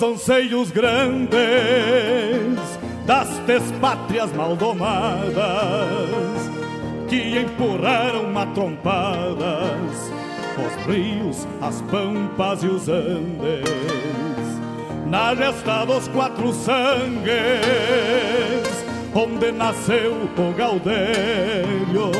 [0.00, 1.38] Dos anseios grandes
[3.04, 5.36] das despátrias maldomadas
[7.06, 10.10] que empurraram matrompadas
[10.56, 13.68] os rios, as pampas e os andes.
[15.06, 17.36] Na gesta dos quatro sangues
[19.14, 22.10] onde nasceu o Gaudério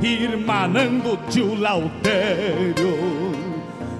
[0.00, 3.25] irmanando tio Lautério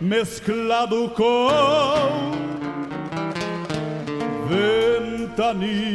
[0.00, 2.32] mesclado com
[4.48, 5.94] ventania.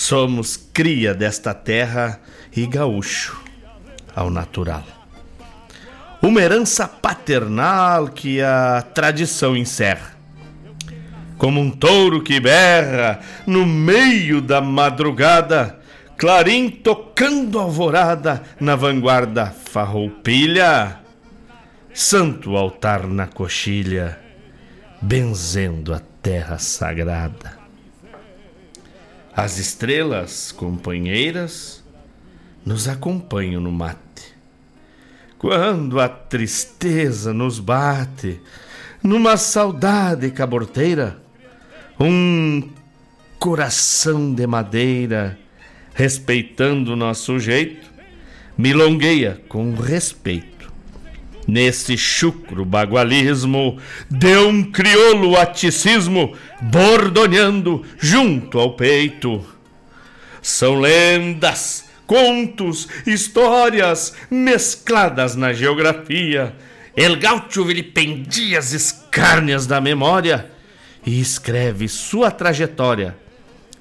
[0.00, 2.20] Somos cria desta terra
[2.56, 3.38] e gaúcho
[4.16, 4.82] ao natural.
[6.22, 10.16] Uma herança paternal que a tradição encerra.
[11.36, 15.78] Como um touro que berra no meio da madrugada,
[16.16, 20.98] clarim tocando alvorada na vanguarda farroupilha,
[21.92, 24.18] santo altar na coxilha,
[25.02, 27.59] benzendo a terra sagrada.
[29.42, 31.82] As estrelas, companheiras,
[32.62, 34.34] nos acompanham no mate.
[35.38, 38.38] Quando a tristeza nos bate,
[39.02, 41.22] numa saudade caborteira,
[41.98, 42.68] um
[43.38, 45.38] coração de madeira,
[45.94, 47.90] respeitando nosso jeito,
[48.58, 50.49] milongueia com respeito
[51.46, 53.78] Nesse chucro bagualismo,
[54.10, 59.44] de um crioulo aticismo, bordoneando junto ao peito.
[60.42, 66.54] São lendas, contos, histórias mescladas na geografia.
[66.96, 70.50] El gaúcho vilipendia as escárnias da memória
[71.04, 73.16] e escreve sua trajetória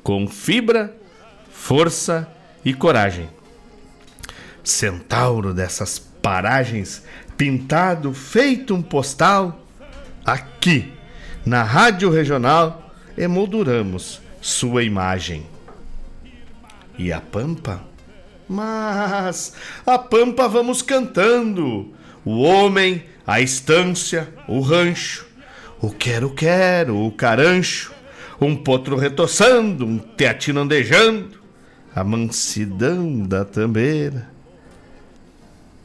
[0.03, 0.95] com fibra,
[1.51, 2.27] força
[2.63, 3.29] e coragem.
[4.63, 7.03] Centauro dessas paragens
[7.39, 9.65] pintado, feito um postal,
[10.25, 10.91] aqui
[11.45, 15.45] na Rádio Regional emolduramos sua imagem.
[16.97, 17.81] E a Pampa?
[18.45, 19.53] Mas
[19.85, 21.93] a Pampa vamos cantando.
[22.25, 25.25] O homem, a estância, o rancho,
[25.79, 27.93] o quero-quero, o carancho,
[28.41, 31.39] um potro retoçando, um teatino andejando,
[31.95, 34.28] a mansidão da tambeira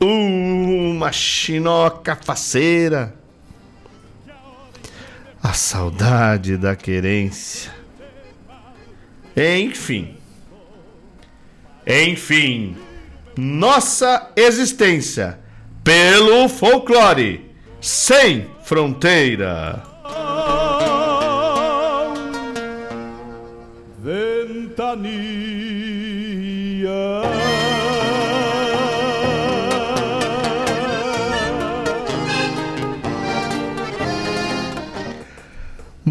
[0.06, 3.14] uma chinoca faceira.
[5.42, 7.72] A saudade da querência.
[9.34, 10.18] Enfim.
[11.86, 12.76] Enfim.
[13.34, 15.38] Nossa existência
[15.82, 17.50] pelo folclore
[17.80, 19.82] sem fronteira.
[24.02, 25.04] Ventania.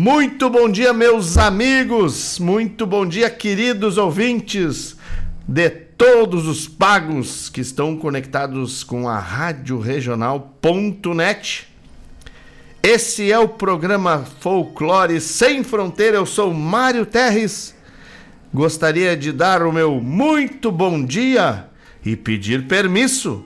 [0.06, 2.38] Muito bom dia, meus amigos.
[2.38, 4.98] Muito bom dia, queridos ouvintes
[5.48, 11.70] de todos os pagos que estão conectados com a Rádio Regional.net.
[12.84, 16.18] Esse é o programa Folclore Sem Fronteira.
[16.18, 17.74] Eu sou Mário Terres.
[18.54, 21.68] Gostaria de dar o meu muito bom dia
[22.06, 23.42] e pedir permisso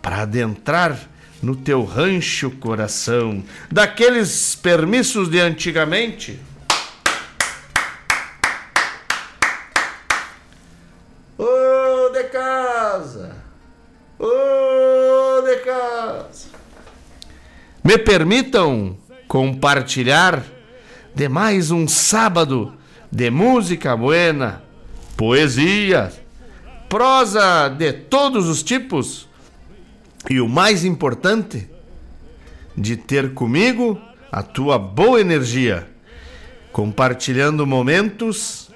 [0.00, 0.98] para adentrar
[1.42, 6.38] no teu rancho coração, daqueles permissos de antigamente.
[11.36, 13.36] Ô de casa!
[14.18, 16.48] Ô de casa!
[17.84, 18.96] Me permitam
[19.28, 20.42] compartilhar
[21.14, 22.74] de mais um sábado
[23.10, 24.62] de música buena,
[25.16, 26.12] poesia,
[26.88, 29.27] prosa de todos os tipos
[30.28, 31.68] e o mais importante,
[32.76, 35.88] de ter comigo a tua boa energia,
[36.70, 38.70] compartilhando momentos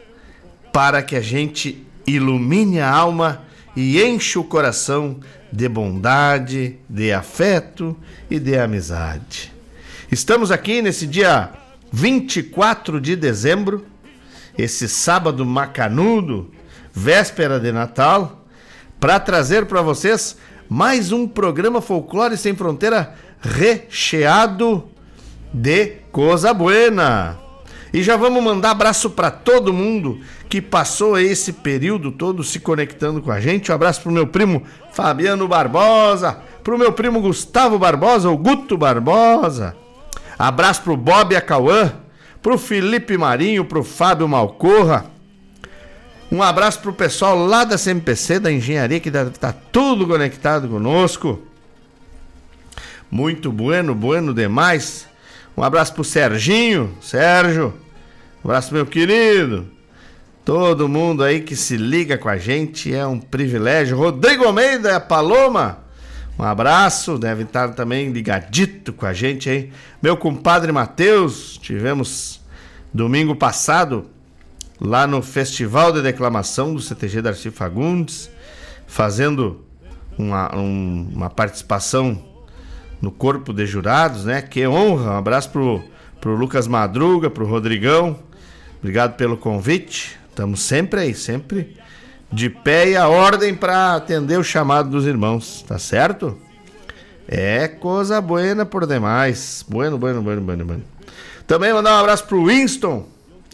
[0.72, 3.42] para que a gente ilumine a alma
[3.76, 5.20] e enche o coração
[5.52, 7.96] de bondade, de afeto
[8.30, 9.52] e de amizade.
[10.10, 11.50] Estamos aqui nesse dia
[11.92, 13.86] 24 de dezembro,
[14.56, 16.50] esse sábado macanudo,
[16.92, 18.46] véspera de Natal,
[18.98, 20.36] para trazer para vocês
[20.72, 24.84] mais um programa Folclore Sem Fronteira recheado
[25.52, 27.38] de coisa buena.
[27.92, 33.20] E já vamos mandar abraço para todo mundo que passou esse período todo se conectando
[33.20, 33.70] com a gente.
[33.70, 34.62] Um abraço pro meu primo
[34.94, 39.76] Fabiano Barbosa, pro meu primo Gustavo Barbosa, o Guto Barbosa.
[40.38, 41.92] Abraço pro Bob Acauã,
[42.40, 45.04] pro Felipe Marinho, pro Fábio Malcorra,
[46.32, 50.66] um abraço pro pessoal lá da CMPC, da engenharia, que deve estar tá tudo conectado
[50.66, 51.42] conosco.
[53.10, 55.06] Muito bueno, bueno demais.
[55.54, 57.74] Um abraço pro Serginho, Sérgio.
[58.42, 59.68] Um abraço, meu querido.
[60.42, 63.98] Todo mundo aí que se liga com a gente é um privilégio.
[63.98, 65.80] Rodrigo Almeida, Paloma.
[66.38, 69.70] Um abraço, deve estar também ligadito com a gente aí.
[70.00, 72.40] Meu compadre Matheus, tivemos
[72.90, 74.08] domingo passado
[74.84, 78.28] lá no Festival de Declamação do CTG Darcy Fagundes,
[78.84, 79.64] fazendo
[80.18, 82.20] uma, um, uma participação
[83.00, 84.42] no corpo de jurados, né?
[84.42, 85.12] Que honra!
[85.12, 85.82] Um abraço pro,
[86.20, 88.18] pro Lucas Madruga, pro Rodrigão.
[88.80, 90.18] Obrigado pelo convite.
[90.28, 91.76] Estamos sempre aí, sempre
[92.32, 96.36] de pé e a ordem para atender o chamado dos irmãos, tá certo?
[97.28, 99.64] É coisa buena por demais.
[99.68, 100.82] Bueno, bueno, bueno, bueno, bueno.
[101.46, 103.06] Também mandar um abraço pro Winston,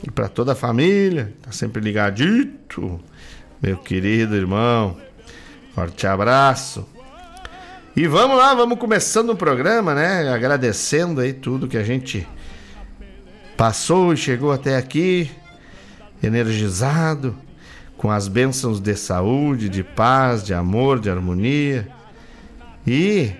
[0.03, 3.00] e para toda a família, tá sempre ligadito,
[3.61, 4.97] meu querido irmão.
[5.75, 6.87] Forte abraço.
[7.97, 10.33] E vamos lá, vamos começando o programa, né?
[10.33, 12.27] Agradecendo aí tudo que a gente
[13.56, 15.31] passou e chegou até aqui,
[16.23, 17.37] energizado,
[17.97, 21.89] com as bênçãos de saúde, de paz, de amor, de harmonia.
[22.87, 23.33] E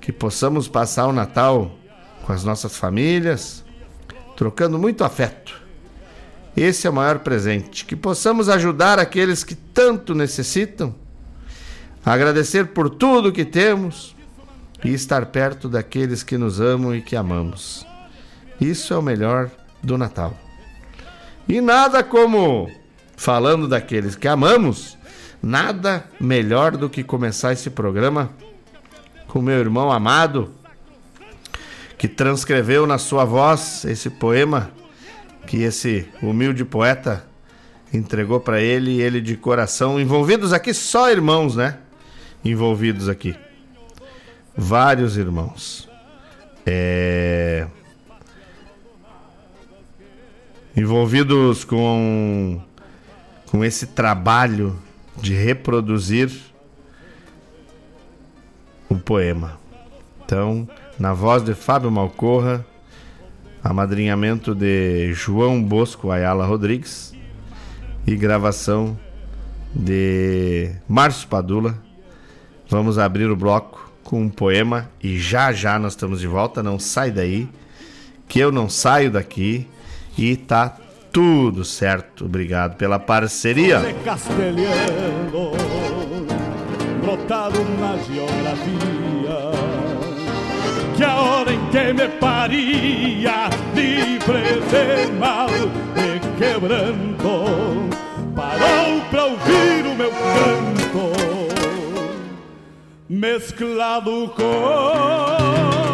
[0.00, 1.78] que possamos passar o Natal
[2.24, 3.64] com as nossas famílias,
[4.36, 5.63] trocando muito afeto
[6.56, 7.84] esse é o maior presente.
[7.84, 10.94] Que possamos ajudar aqueles que tanto necessitam,
[12.04, 14.14] agradecer por tudo que temos
[14.84, 17.86] e estar perto daqueles que nos amam e que amamos.
[18.60, 19.50] Isso é o melhor
[19.82, 20.36] do Natal.
[21.48, 22.70] E nada como,
[23.16, 24.96] falando daqueles que amamos,
[25.42, 28.30] nada melhor do que começar esse programa
[29.26, 30.52] com meu irmão amado,
[31.98, 34.70] que transcreveu na sua voz esse poema
[35.46, 37.26] que esse humilde poeta
[37.92, 41.78] entregou para ele ele de coração, envolvidos aqui só irmãos, né?
[42.44, 43.36] Envolvidos aqui.
[44.56, 45.88] Vários irmãos.
[46.66, 47.66] É...
[50.76, 52.60] Envolvidos com
[53.54, 54.76] com esse trabalho
[55.16, 56.28] de reproduzir
[58.88, 59.60] o poema.
[60.24, 62.66] Então, na voz de Fábio Malcorra,
[63.64, 67.14] amadrinhamento de João Bosco Ayala Rodrigues
[68.06, 68.98] e gravação
[69.74, 71.74] de Márcio Padula.
[72.68, 76.62] Vamos abrir o bloco com um poema e já já nós estamos de volta.
[76.62, 77.48] Não sai daí,
[78.28, 79.66] que eu não saio daqui
[80.18, 80.76] e tá
[81.10, 82.26] tudo certo.
[82.26, 83.80] Obrigado pela parceria.
[87.00, 89.83] Brotado na geografia
[90.96, 95.48] que a hora em que me paria livre de mal
[95.96, 97.88] e quebrando
[98.34, 101.14] parou para ouvir o meu canto
[103.08, 105.93] mesclado com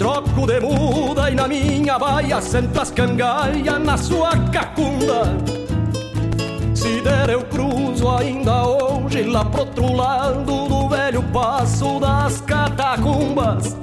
[0.00, 5.36] Troco de muda e na minha baia sento as cangalhas na sua cacunda.
[6.74, 13.76] Se der eu cruzo ainda hoje lá pro outro lado do velho passo das catacumbas.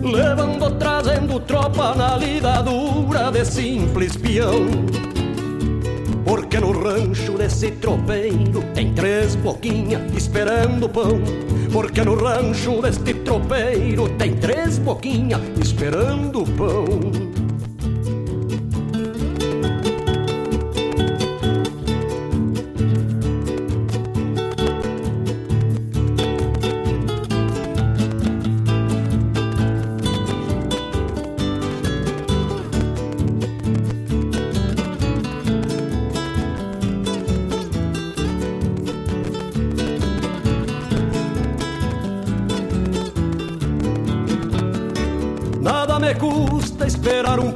[0.00, 5.15] Levando, trazendo tropa na lida dura de simples peão
[6.26, 11.20] porque no rancho desse tropeiro tem três boquinhas esperando pão.
[11.72, 17.45] Porque no rancho deste tropeiro tem três boquinhas esperando pão.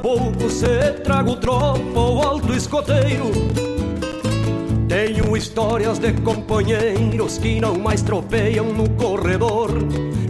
[0.01, 3.31] Pouco se trago tropa ou alto escoteiro.
[4.87, 9.69] Tenho histórias de companheiros que não mais tropeiam no corredor,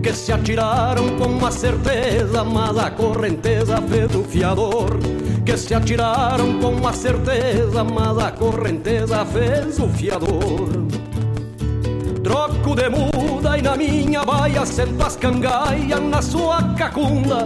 [0.03, 4.99] que se atiraram com uma certeza, mas a correnteza fez o fiador.
[5.43, 10.69] Que se atiraram com uma certeza, mas a correnteza fez o fiador.
[12.23, 17.45] Troco de muda e na minha baia sento as cangaias na sua cacunda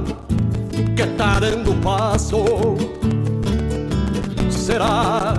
[0.95, 1.05] que
[1.39, 2.43] dando passo?
[4.49, 5.33] Será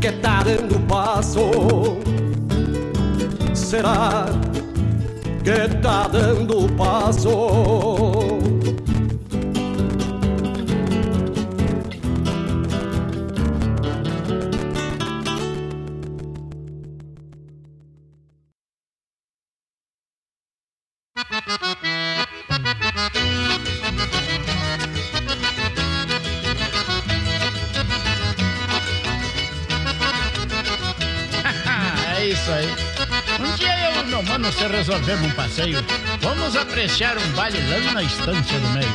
[0.00, 1.50] que dando passo?
[3.54, 4.26] Será
[5.44, 8.21] que tá dando passo?
[35.02, 35.84] Resolvemos um passeio.
[36.20, 38.92] Vamos apreciar um baile lá na estância do meio.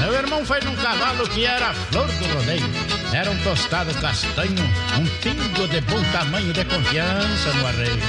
[0.00, 2.70] Meu irmão foi num cavalo que era a flor do rodeio.
[3.12, 4.64] Era um tostado castanho,
[4.98, 8.00] um pingo de bom tamanho de confiança no arreio.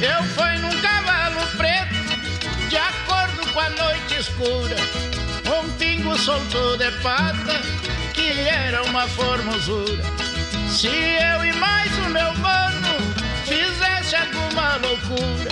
[0.00, 4.76] Eu fui num cavalo preto, de acordo com a noite escura.
[5.46, 7.60] Um pingo solto de pata,
[8.14, 10.25] que era uma formosura.
[10.68, 12.96] Se eu e mais o meu mano
[13.44, 15.50] fizesse alguma loucura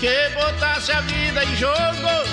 [0.00, 2.24] que botasse a vida em jogo,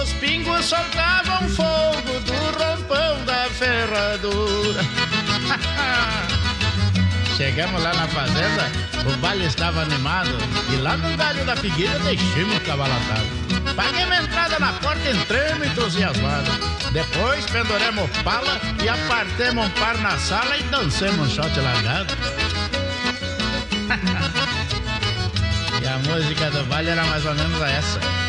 [0.00, 4.82] os pingos soltavam fogo do rompão da ferradura.
[7.36, 8.70] Chegamos lá na fazenda,
[9.10, 10.38] o baile estava animado
[10.72, 13.41] e lá no galho da figueira deixamos o cavalo atado.
[13.76, 16.50] Paguei uma entrada na porta, entramos entusiasmados.
[16.92, 22.14] Depois penduremos pala e apartemos um par na sala e dancemos um shot largado.
[25.82, 28.21] e a música do baile era mais ou menos essa.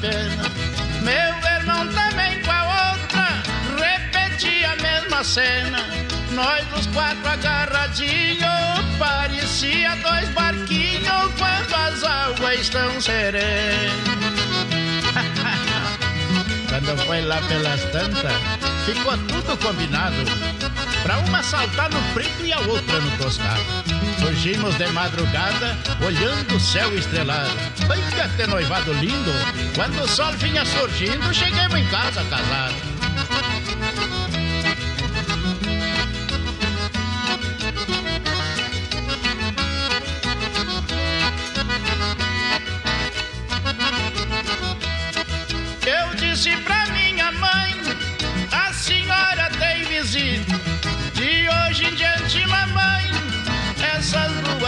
[0.00, 0.44] Pena.
[1.02, 3.42] Meu irmão também com a outra
[3.78, 5.78] repetia a mesma cena.
[6.32, 13.94] Nós os quatro agarradinhos, parecia dois barquinhos quando as águas estão serenas.
[16.84, 18.32] Quando foi lá pelas tantas,
[18.84, 20.16] ficou tudo combinado.
[21.02, 23.62] Pra uma saltar no preto e a outra no tostado.
[24.20, 27.50] Surgimos de madrugada, olhando o céu estrelado.
[27.86, 27.98] Vai
[28.36, 29.32] ter noivado lindo.
[29.74, 32.76] Quando o sol vinha surgindo, chegamos em casa casados.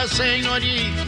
[0.08, 1.06] Senhoritas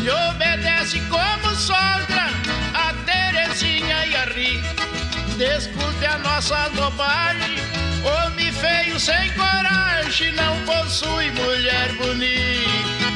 [0.00, 2.28] lhe obedece como sogra
[2.74, 4.86] a Terezinha e a Rita.
[5.36, 7.56] Desculpe a nossa bobagem,
[8.04, 13.10] homem feio sem coragem, não possui mulher bonita.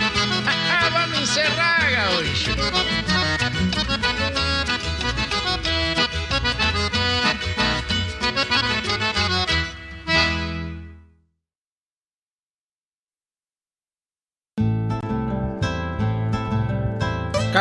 [0.92, 3.13] Vamos encerrar, gaúcho.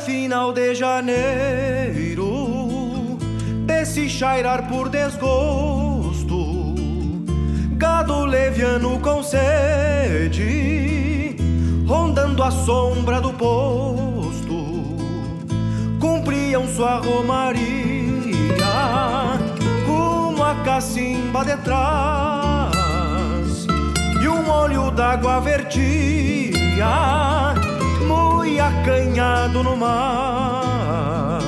[0.00, 1.18] Final de janeiro,
[3.66, 6.74] desse chairar por desgosto,
[7.72, 10.56] gado leviano com sede,
[11.86, 14.96] rondando a sombra do posto,
[16.00, 18.56] cumpriam sua romaria,
[19.86, 22.72] rumo a cacimba de trás,
[24.22, 27.29] e um olho d'água vertia
[28.60, 31.40] acanhado no mar.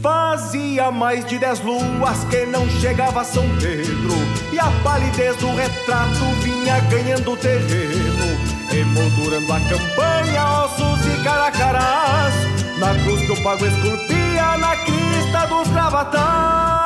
[0.00, 4.14] Fazia mais de dez luas que não chegava São Pedro,
[4.52, 8.38] e a palidez do retrato vinha ganhando terreno,
[8.72, 12.34] emoldurando a campanha, ossos e caracarás,
[12.78, 16.77] na cruz que o pago esculpia na crista dos gravatás.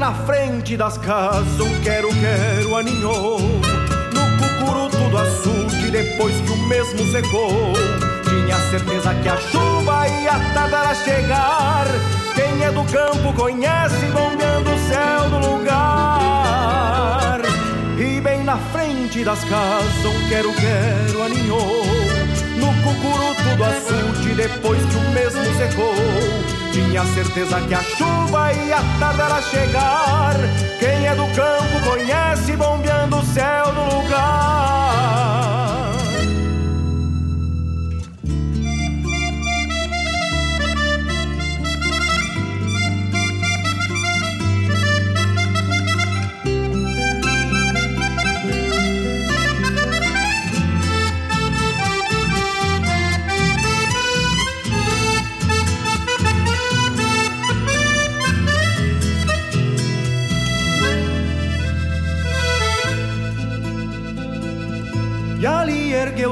[0.00, 3.38] Na frente das casas um quero-quero aninhou.
[3.38, 7.74] No cucuruto do açude depois que o mesmo secou.
[8.24, 11.84] Tinha certeza que a chuva ia tardar a chegar.
[12.34, 17.40] Quem é do campo conhece bombeando o céu do lugar.
[17.98, 21.84] E bem na frente das casas um quero-quero aninhou.
[22.56, 26.59] No cucuruto do açude depois que o mesmo secou
[26.90, 30.34] tinha certeza que a chuva ia tardar a chegar.
[30.80, 35.89] Quem é do campo conhece bombeando o céu do lugar.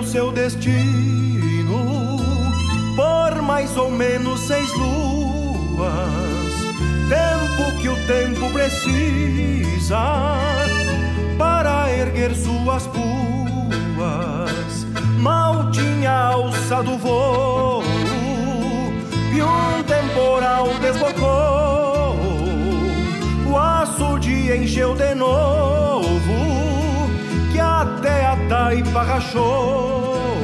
[0.08, 2.16] Seu destino
[2.96, 5.92] por mais ou menos seis luas,
[7.10, 9.98] tempo que o tempo precisa
[11.36, 14.86] para erguer suas puas.
[15.20, 17.82] Mal tinha alçado o voo
[19.34, 22.16] e um temporal desbocou
[23.46, 23.58] o
[24.48, 25.77] se encheu de novo,
[28.68, 30.36] até a taipa rachou.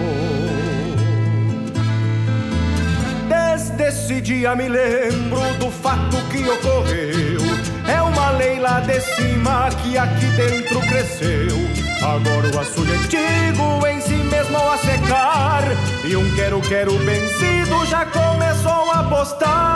[3.29, 7.41] Desde esse dia me lembro do fato que ocorreu.
[7.87, 11.57] É uma lei lá de cima que aqui dentro cresceu.
[12.03, 15.63] Agora o açude antigo em si mesmo a secar.
[16.05, 19.75] E um quero-quero vencido já começou a postar.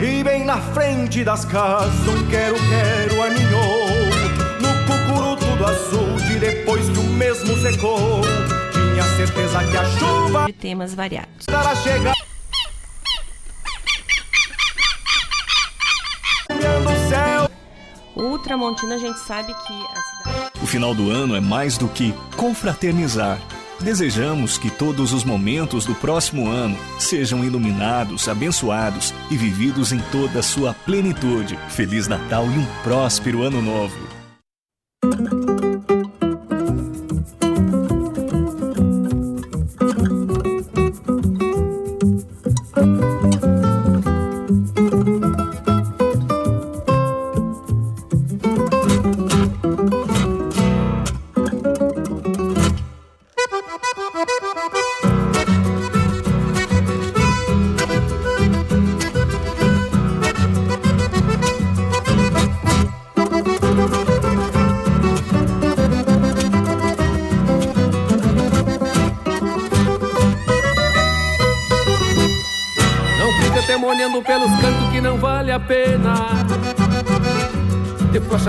[0.00, 3.05] E bem na frente das casas um quero-quero
[7.76, 8.20] secou.
[8.72, 11.46] Tinha certeza que a chuva de temas variados.
[11.46, 12.14] Para chegar.
[18.14, 20.50] Ultramontina a gente sabe que a cidade.
[20.62, 23.38] O final do ano é mais do que confraternizar.
[23.78, 30.38] Desejamos que todos os momentos do próximo ano sejam iluminados, abençoados e vividos em toda
[30.38, 31.58] a sua plenitude.
[31.68, 34.05] Feliz Natal e um próspero Ano Novo.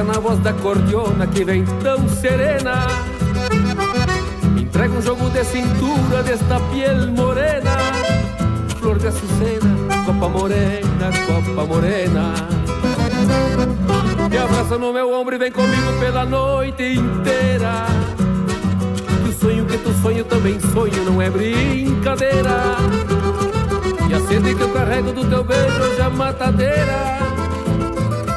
[0.06, 2.88] Na voz da cordiona que vem tão serena.
[4.56, 7.78] Entrega um jogo de cintura desta piel morena.
[8.80, 12.34] Flor de açucena, copa morena, copa morena.
[14.30, 17.88] Me abraça no meu ombro e vem comigo pela noite inteira.
[19.24, 22.78] Que o sonho que tu sonho também sonho, não é brincadeira.
[24.08, 27.27] E a sede que eu carrego do teu beijo é matadeira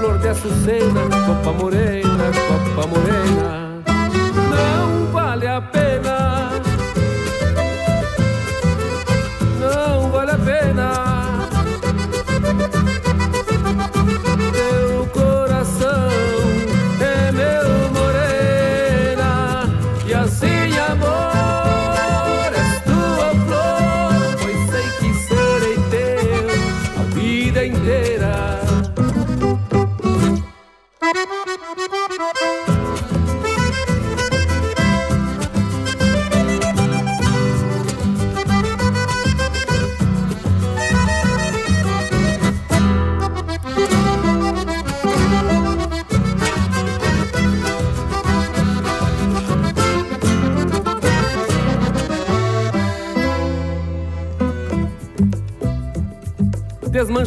[0.01, 3.60] Flor de açucena, copa morena, copa morena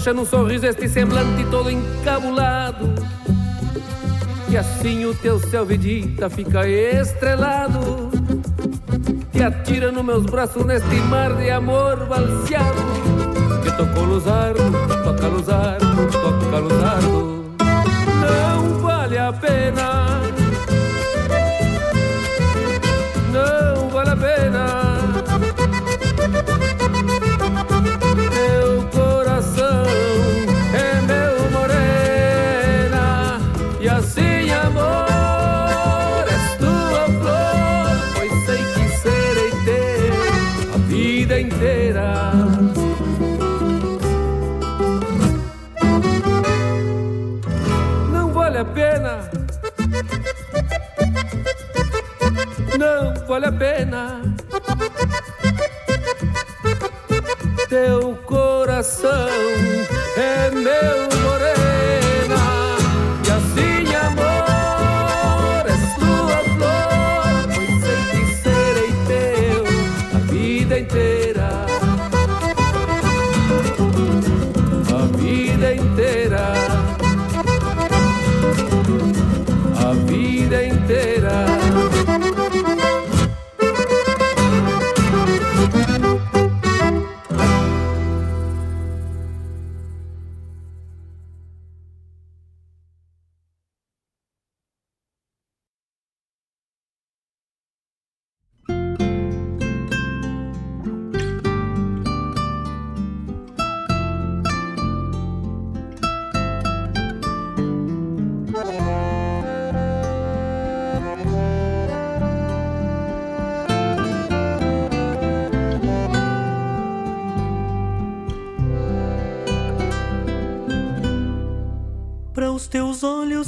[0.03, 2.93] Desmancha num sorriso este semblante todo encabulado.
[4.49, 8.11] E assim o teu céu vedita fica estrelado.
[9.31, 12.83] Te atira nos meus braços neste mar de amor balseado.
[13.63, 14.61] Que tocou luzardo,
[15.05, 17.55] toca luzardo, toca luzardo
[18.19, 20.02] Não vale a pena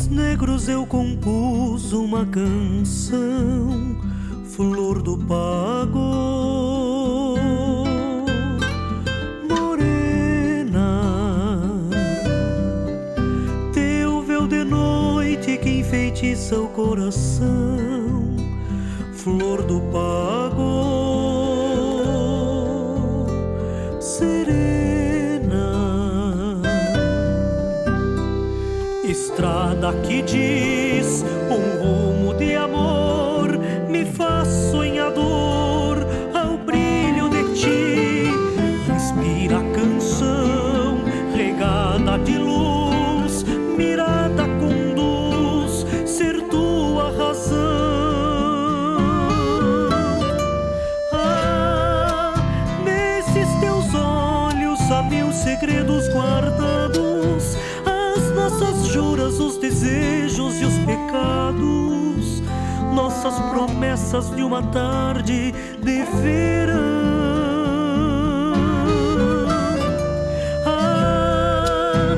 [0.10, 3.96] negros eu compus uma canção,
[4.44, 7.38] flor do pago.
[9.50, 11.02] Morena,
[13.74, 18.36] teu véu de noite que enfeitiça o coração,
[19.14, 20.45] flor do pago.
[29.86, 30.75] daqui de
[59.86, 62.42] desejos e os pecados,
[62.94, 66.76] nossas promessas de uma tarde de verão.
[70.66, 72.16] Ah,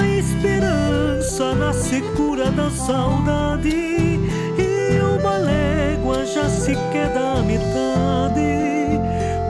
[0.00, 8.98] a esperança na secura da saudade e uma légua já se queda à metade.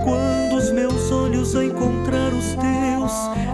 [0.04, 3.47] Quando os meus olhos a encontrar os teus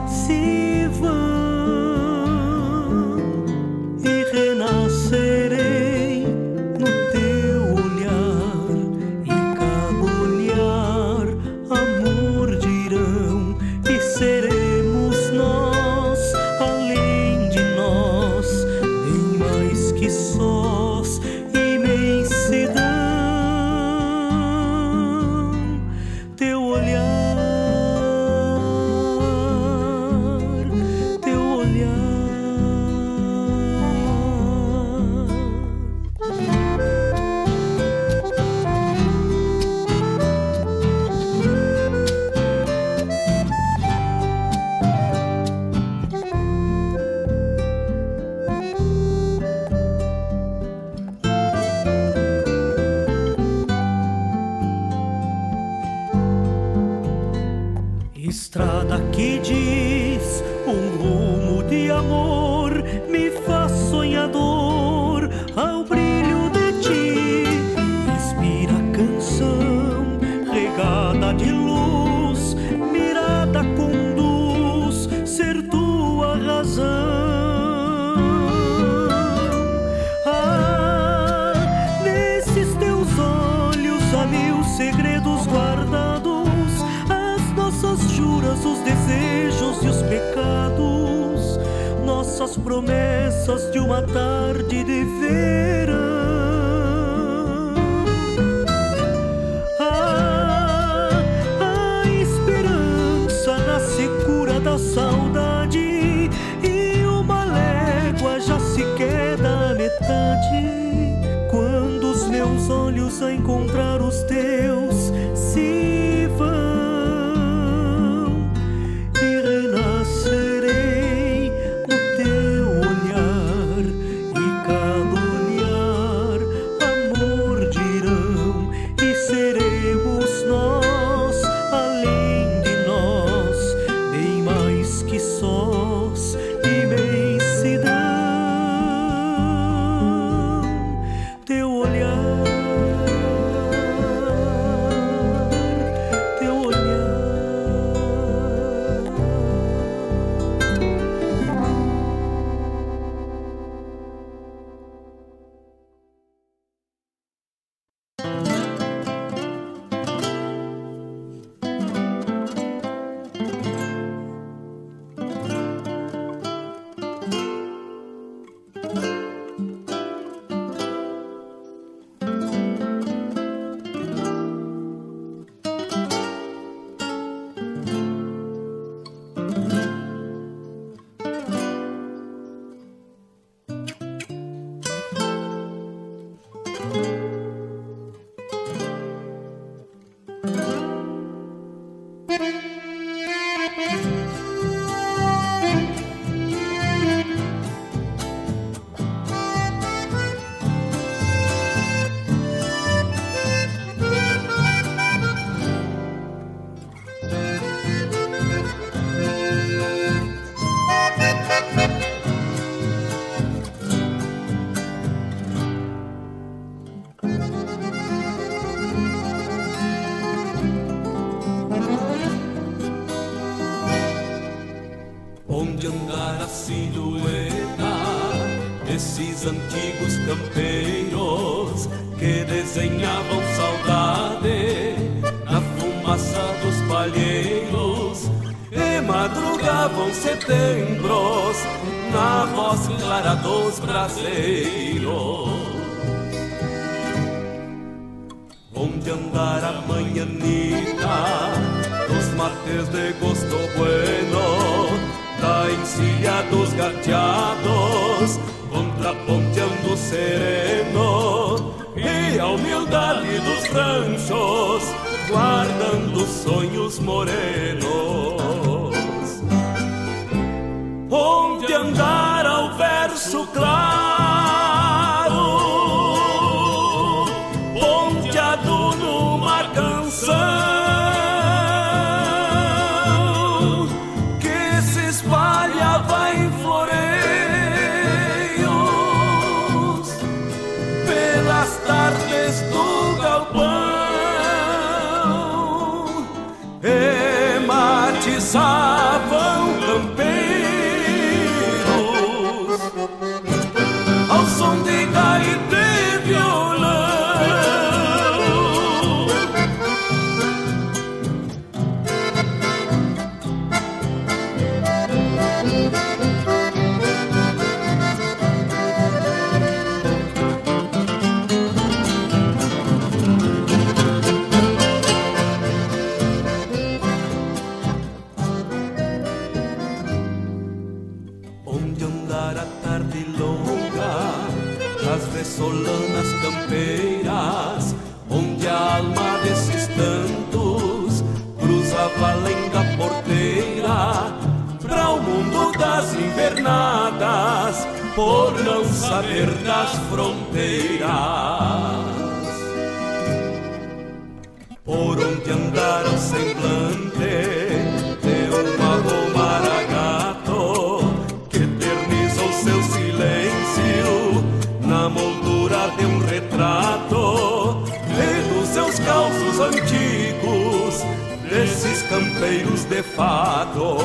[372.64, 373.96] campeiros de fato.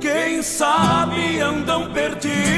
[0.00, 2.57] Quem sabe andam perdidas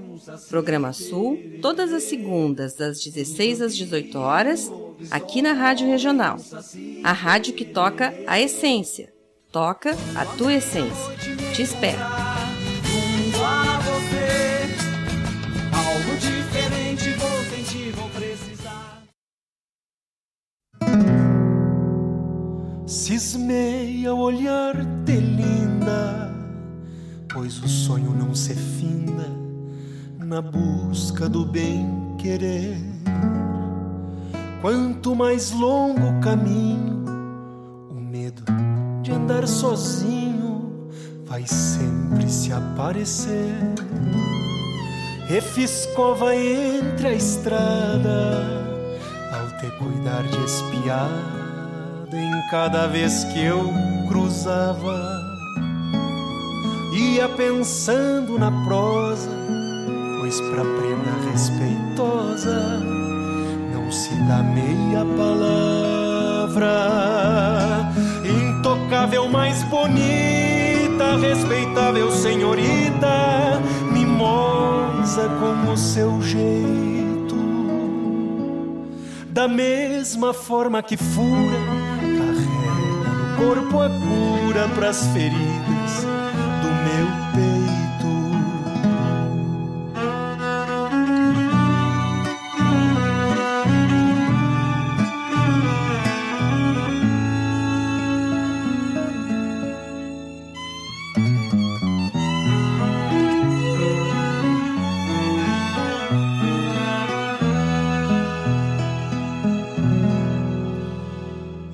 [0.49, 4.71] Programa Sul, todas as segundas, das 16 às 18 horas,
[5.09, 6.37] aqui na Rádio Regional.
[7.03, 9.11] A rádio que toca a essência.
[9.51, 11.15] Toca a tua essência.
[11.53, 11.99] Te espero.
[22.85, 26.33] Cismei ao olhar-te linda,
[27.31, 29.50] pois o sonho não se finda
[30.31, 32.77] na busca do bem querer.
[34.61, 37.03] Quanto mais longo o caminho,
[37.89, 38.41] o medo
[39.01, 40.89] de andar sozinho
[41.25, 43.57] vai sempre se aparecer.
[45.27, 48.41] Refiz cova entre a estrada,
[49.33, 51.41] ao te cuidar de espiada
[52.11, 53.71] ordem cada vez que eu
[54.07, 55.21] cruzava.
[56.93, 59.29] Ia pensando na prosa,
[60.31, 62.79] pois pra prenda respeitosa.
[63.73, 66.69] Não se dá meia palavra.
[68.23, 73.61] Intocável mais bonita, respeitável senhorita,
[73.91, 77.35] mimosa com o seu jeito.
[79.27, 81.59] Da mesma forma que fura,
[81.99, 86.10] carrega no corpo a cura pras feridas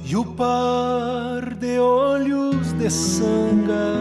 [0.09, 3.93] E o par de olhos de sanga,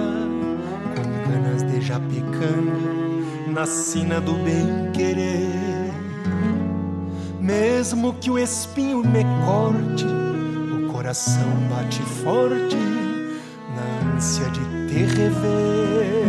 [0.95, 5.91] com ganas de japicanga, na sina do bem querer.
[7.41, 12.77] Mesmo que o espinho me corte, o coração bate forte
[13.75, 16.23] na ânsia de te rever.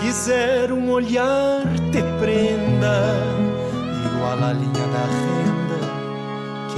[0.00, 3.12] Quiser um olhar te prenda,
[4.06, 5.49] igual a linha da renda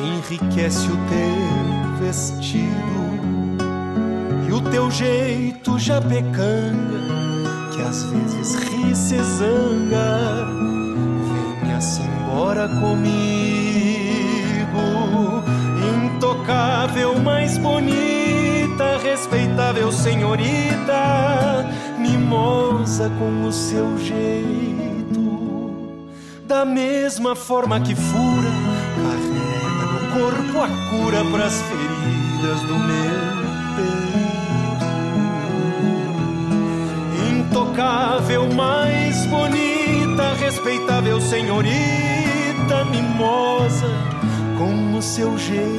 [0.03, 2.93] enriquece o teu vestido
[4.49, 7.01] e o teu jeito já pecanga,
[7.73, 10.47] que às vezes ri se zanga.
[11.63, 13.13] Venha-se embora comigo,
[16.15, 21.67] intocável, mais bonita, respeitável senhorita,
[21.99, 25.23] mimosa com o seu jeito,
[26.47, 28.51] da mesma forma que fura,
[30.13, 33.43] corpo a cura pras feridas do meu
[33.77, 34.87] peito.
[37.31, 43.89] Intocável, mais bonita, respeitável senhorita, mimosa
[44.59, 45.73] com o seu jeito,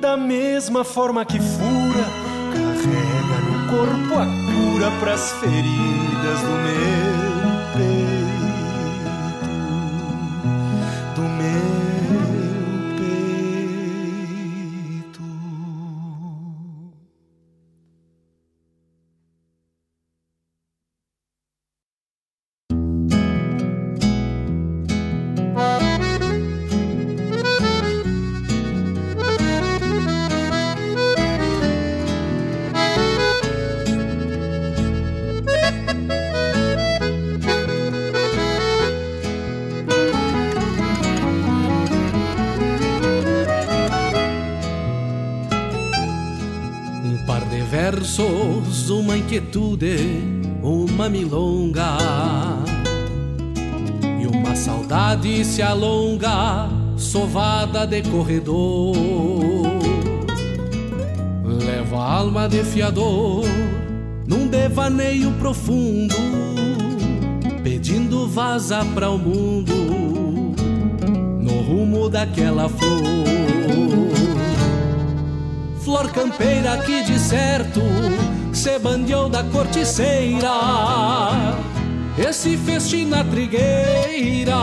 [0.00, 2.04] da mesma forma que fura,
[2.52, 7.35] carrega no corpo a cura pras feridas do meu
[49.36, 49.96] inquietude,
[50.62, 51.98] uma milonga.
[54.20, 58.96] E uma saudade se alonga, sovada de corredor.
[61.44, 63.44] Leva a alma de fiador
[64.26, 66.14] num devaneio profundo
[67.62, 69.74] Pedindo vaza para o mundo
[71.40, 73.02] no rumo daquela flor.
[75.80, 77.80] Flor campeira que de certo
[78.66, 80.50] se bandeou da corticeira
[82.18, 84.56] Esse festim na trigueira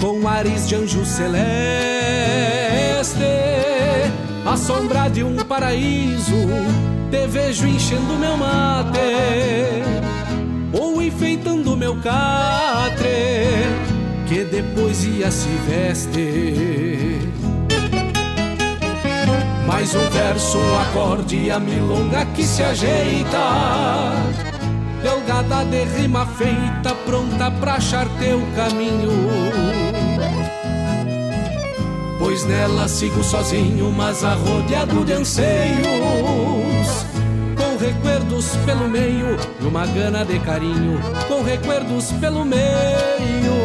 [0.00, 1.34] Com ares de anjo celeste
[4.46, 6.46] A sombra de um paraíso
[7.10, 9.00] Te vejo enchendo meu mate
[10.72, 13.66] Ou enfeitando meu catre
[14.28, 16.95] Que depois ia se veste
[19.66, 24.12] mais um verso, um acorde a milonga que se ajeita.
[25.02, 29.10] Delgada de rima feita, pronta pra achar teu caminho.
[32.18, 35.86] Pois nela sigo sozinho, mas arrodeado de anseios.
[37.56, 41.00] Com recuerdos pelo meio e uma gana de carinho.
[41.28, 43.56] Com recuerdos pelo meio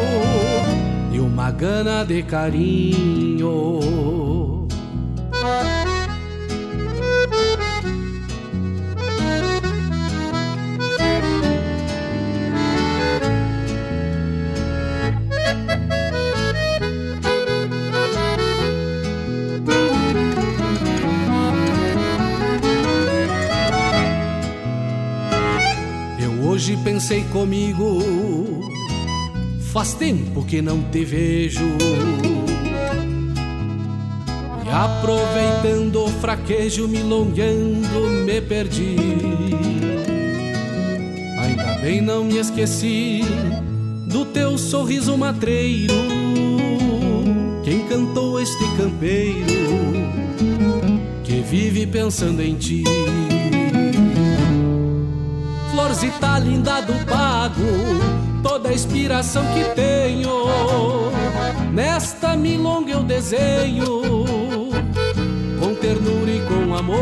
[1.12, 4.11] e uma gana de carinho
[26.62, 28.04] hoje pensei comigo,
[29.74, 31.66] faz tempo que não te vejo.
[34.72, 38.96] Aproveitando o fraquejo, milongueando, me perdi.
[41.40, 43.22] Ainda bem não me esqueci
[44.06, 45.96] do teu sorriso matreiro.
[47.64, 49.48] Quem cantou este campeiro
[51.24, 52.84] que vive pensando em ti?
[55.82, 57.60] Florzita linda do pago,
[58.44, 60.46] toda a inspiração que tenho.
[61.74, 64.04] Nesta milonga eu desenho
[65.60, 67.02] com ternura e com amor.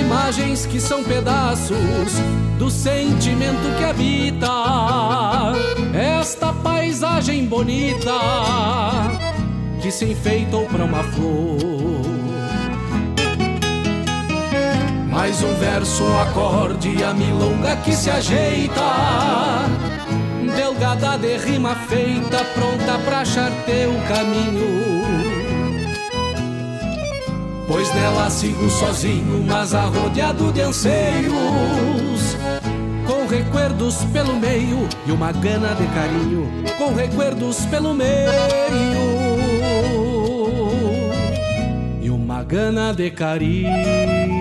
[0.00, 2.14] Imagens que são pedaços
[2.58, 5.52] do sentimento que habita
[5.92, 8.14] esta paisagem bonita
[9.82, 12.07] que se enfeitou para uma flor.
[15.28, 18.80] Mais um verso, um acorde a milonga que se ajeita
[20.56, 25.04] delgada de rima feita, pronta pra achar teu caminho.
[27.66, 31.34] Pois nela sigo sozinho, mas arrodeado de anseios.
[33.06, 36.50] Com recuerdos pelo meio e uma gana de carinho.
[36.78, 38.32] Com recuerdos pelo meio
[42.00, 44.37] e uma gana de carinho.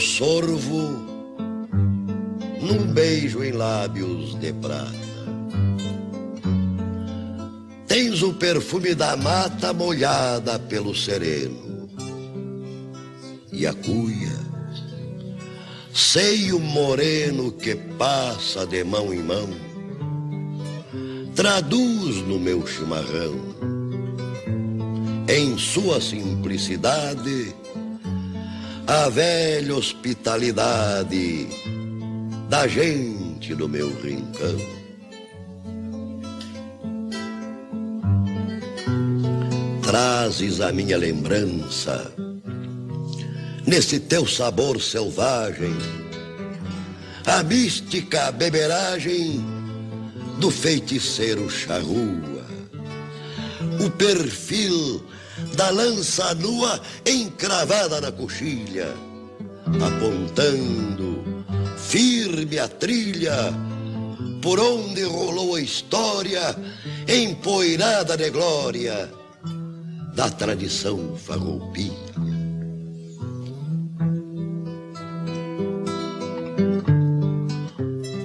[0.00, 1.06] Sorvo
[2.60, 5.08] num beijo em lábios de prata.
[7.86, 11.88] Tens o perfume da mata molhada pelo sereno
[13.52, 14.38] e a cuia,
[15.92, 19.48] seio moreno que passa de mão em mão,
[21.34, 23.48] traduz no meu chimarrão
[25.28, 27.54] em sua simplicidade,
[28.88, 31.46] a velha hospitalidade
[32.48, 34.56] da gente do meu rincão.
[39.82, 42.10] Trazes a minha lembrança
[43.66, 45.76] nesse teu sabor selvagem,
[47.26, 49.44] a mística beberagem
[50.38, 52.46] do feiticeiro charrua,
[53.84, 55.04] o perfil
[55.58, 58.94] da lança nua encravada na coxilha,
[59.84, 61.44] apontando
[61.76, 63.52] firme a trilha
[64.40, 66.54] por onde rolou a história
[67.08, 69.10] empoeirada de glória
[70.14, 72.14] da tradição farroupilha.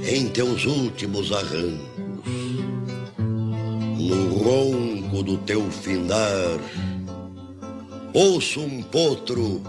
[0.08, 2.44] Em teus últimos arrancos,
[3.98, 6.60] no ronco do teu findar,
[8.14, 9.62] ouço um potro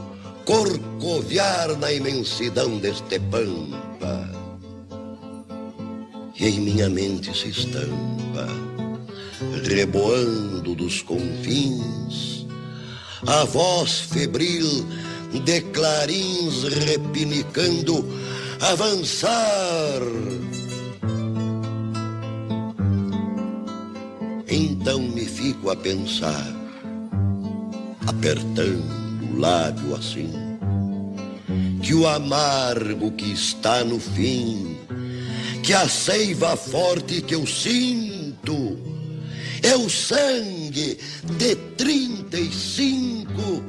[0.45, 4.31] corcoviar na imensidão deste pampa.
[6.39, 8.49] E em minha mente se estampa,
[9.67, 12.47] reboando dos confins,
[13.27, 14.87] a voz febril
[15.33, 18.05] de clarins repinicando,
[18.61, 20.03] avançar.
[24.47, 26.64] Então me fico a pensar
[28.07, 30.31] apertando o lábio assim,
[31.83, 34.79] que o amargo que está no fim,
[35.63, 38.79] que a seiva forte que eu sinto,
[39.63, 40.99] é o sangue
[41.39, 43.65] de trinta e cinco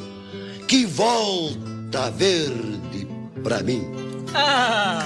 [0.68, 3.08] que volta verde
[3.44, 3.84] pra mim.
[4.34, 5.06] Ah,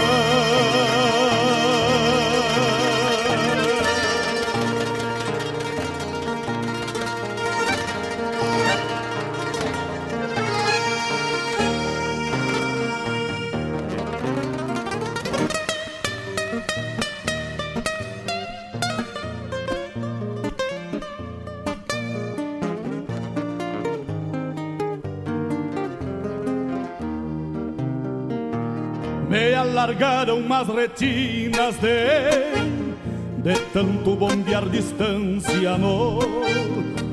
[29.81, 36.19] Me alargaram umas retinas de De tanto bombear distância no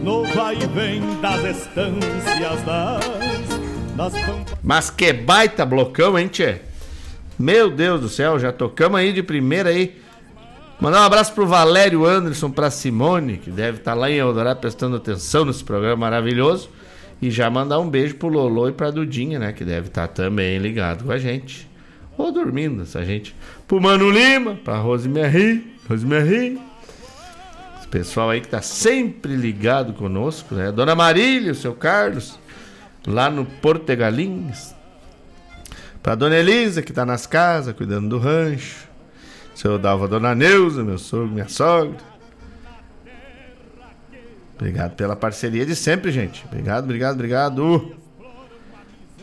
[0.03, 3.01] No vai e vem das estâncias das
[3.97, 4.13] Das
[4.63, 6.61] Mas que baita blocão, hein, tchê?
[7.39, 9.99] Meu Deus do céu, já tocamos aí de primeira aí.
[10.79, 14.97] Mandar um abraço pro Valério Anderson, pra Simone, que deve estar lá em Eldorado prestando
[14.97, 16.69] atenção nesse programa maravilhoso.
[17.23, 19.55] E já mandar um beijo pro Lolo e pra Dudinha, né?
[19.55, 21.69] Que deve estar também ligado com a gente.
[22.19, 23.35] Ou dormindo, essa gente.
[23.69, 26.61] Pro Mano Lima, pra Rosemary, Rosemary.
[27.79, 30.73] Esse pessoal aí que tá sempre ligado conosco, né?
[30.73, 32.37] Dona Marília, o seu Carlos,
[33.07, 34.75] lá no Portegalinhos.
[36.03, 38.89] Pra Dona Elisa, que tá nas casas, cuidando do rancho.
[39.55, 41.97] Seu Dalva, Dona Neuza, meu sogro, minha sogra.
[44.57, 46.45] Obrigado pela parceria de sempre, gente.
[46.47, 47.97] Obrigado, obrigado, obrigado.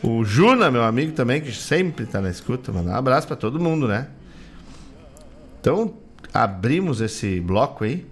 [0.02, 2.72] O Juna, meu amigo também, que sempre tá na escuta.
[2.72, 4.08] Mandar um abraço pra todo mundo, né?
[5.60, 5.94] Então,
[6.32, 8.06] abrimos esse bloco aí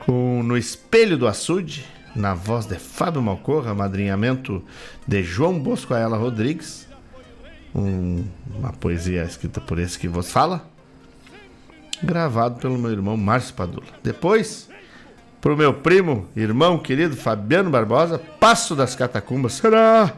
[0.00, 4.62] com No Espelho do Açude, na voz de Fábio Malcorra, madrinhamento
[5.06, 6.86] de João Bosco Aela Rodrigues.
[7.74, 8.24] Um-
[8.54, 10.68] uma poesia escrita por esse que vos fala,
[12.02, 13.86] gravado pelo meu irmão Márcio Padula.
[14.02, 14.68] Depois,
[15.40, 19.54] pro meu primo, irmão querido Fabiano Barbosa, Passo das Catacumbas.
[19.54, 20.12] Será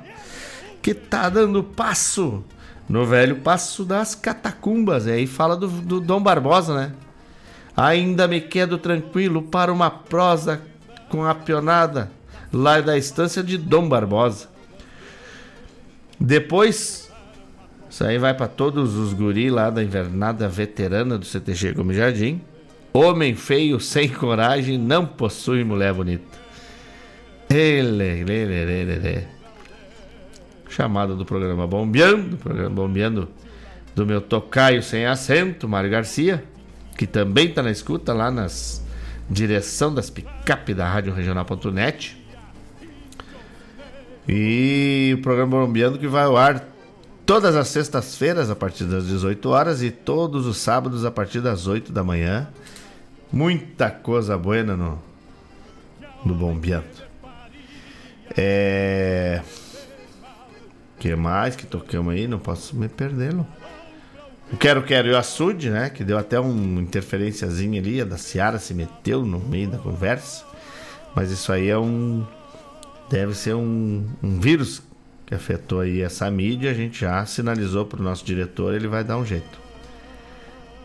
[0.82, 2.42] que tá dando passo
[2.88, 5.06] no velho Passo das Catacumbas?
[5.06, 6.92] E aí fala do, do Dom Barbosa, né?
[7.76, 10.60] Ainda me quedo tranquilo para uma prosa
[11.08, 12.10] com a pionada
[12.52, 14.48] lá da estância de Dom Barbosa.
[16.18, 17.10] Depois,
[17.88, 22.40] isso aí vai para todos os guri lá da invernada veterana do CTG Gomes Jardim.
[22.92, 26.38] Homem feio, sem coragem, não possui mulher bonita.
[27.48, 29.28] Ele, ele, ele, ele.
[30.68, 33.28] Chamada do programa Bombeando, programa Bombeando
[33.94, 36.44] do meu tocaio sem acento, Mário Garcia,
[36.96, 38.84] que também está na escuta lá nas
[39.28, 42.16] direção das picape da Rádio Regional.net.
[44.28, 46.64] E o programa Bombeando que vai ao ar
[47.24, 51.66] todas as sextas-feiras a partir das 18 horas e todos os sábados a partir das
[51.66, 52.48] 8 da manhã.
[53.32, 54.98] Muita coisa boa no,
[56.24, 57.10] no Bombeando.
[58.36, 59.42] É.
[60.98, 62.26] que mais que tocamos aí?
[62.26, 63.46] Não posso me perder, não.
[64.52, 65.90] O Quero Quero e o Açude, né?
[65.90, 68.00] Que deu até uma interferenciazinha ali.
[68.00, 70.44] A da Seara se meteu no meio da conversa.
[71.14, 72.26] Mas isso aí é um.
[73.08, 74.82] Deve ser um, um vírus
[75.24, 76.72] que afetou aí essa mídia.
[76.72, 79.59] A gente já sinalizou para o nosso diretor, ele vai dar um jeito.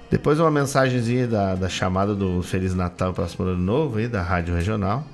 [0.09, 4.55] Depois uma mensagenzinha da, da chamada do Feliz Natal Próximo Ano Novo aí, da Rádio
[4.55, 5.05] Regional.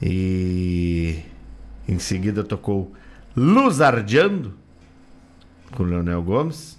[0.00, 1.22] E
[1.86, 2.92] em seguida tocou
[3.36, 4.54] Luzardeando
[5.72, 6.78] com Leonel Gomes.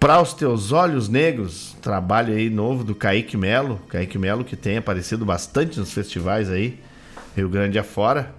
[0.00, 3.80] Para os teus olhos negros, trabalho aí novo do Kaique Melo.
[3.88, 6.80] Kaique Melo que tem aparecido bastante nos festivais aí,
[7.36, 8.32] Rio Grande afora.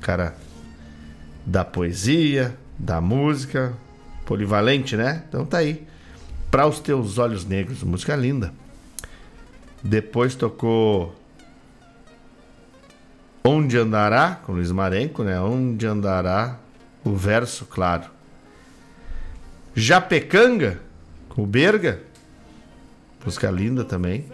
[0.00, 0.34] Cara
[1.44, 3.72] da poesia, da música,
[4.30, 5.24] polivalente, né?
[5.28, 5.84] Então tá aí.
[6.52, 8.54] Para os teus olhos negros, música linda.
[9.82, 11.16] Depois tocou
[13.42, 15.40] Onde andará, com Luiz Marenco, né?
[15.40, 16.58] Onde andará
[17.02, 18.04] o verso claro.
[19.74, 20.78] Japecanga,
[21.28, 22.00] com Berga,
[23.24, 24.26] música linda também.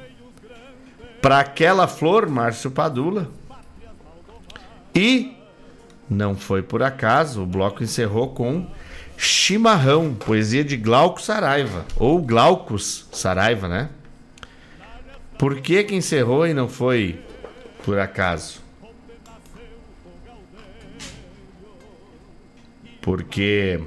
[1.23, 3.31] Para aquela flor, Márcio Padula.
[4.95, 5.39] E
[6.11, 8.67] não foi por acaso, o bloco encerrou com
[9.17, 13.89] Chimarrão, poesia de Glauco Saraiva, ou Glaucus Saraiva, né?
[15.39, 17.21] Por que que encerrou e não foi
[17.85, 18.61] por acaso?
[23.01, 23.81] Porque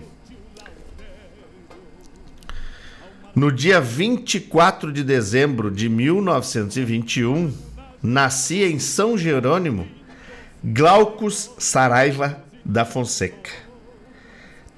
[3.36, 7.54] no dia 24 de dezembro de 1921,
[8.02, 9.88] nascia em São Jerônimo
[10.64, 13.50] Glaucus Saraiva da Fonseca,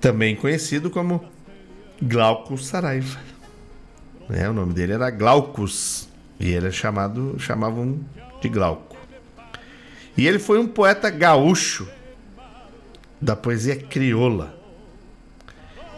[0.01, 1.23] também conhecido como
[2.01, 3.19] Glaucus Saraiva.
[4.29, 7.99] É, o nome dele era Glaucus e ele é chamado chamavam
[8.41, 8.97] de Glauco.
[10.17, 11.87] E ele foi um poeta gaúcho
[13.21, 14.59] da poesia crioula.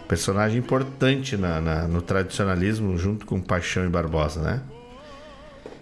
[0.07, 4.61] Personagem importante na, na, no tradicionalismo, junto com Paixão e Barbosa, né?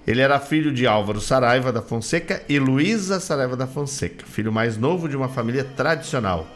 [0.06, 4.78] Ele era filho de Álvaro Saraiva da Fonseca e Luísa Saraiva da Fonseca, filho mais
[4.78, 6.48] novo de uma família tradicional.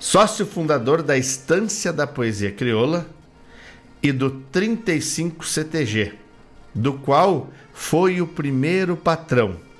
[0.00, 3.06] Sócio fundador da Estância da Poesia Crioula
[4.02, 6.14] e do 35 CTG,
[6.74, 9.70] do qual foi o primeiro patrão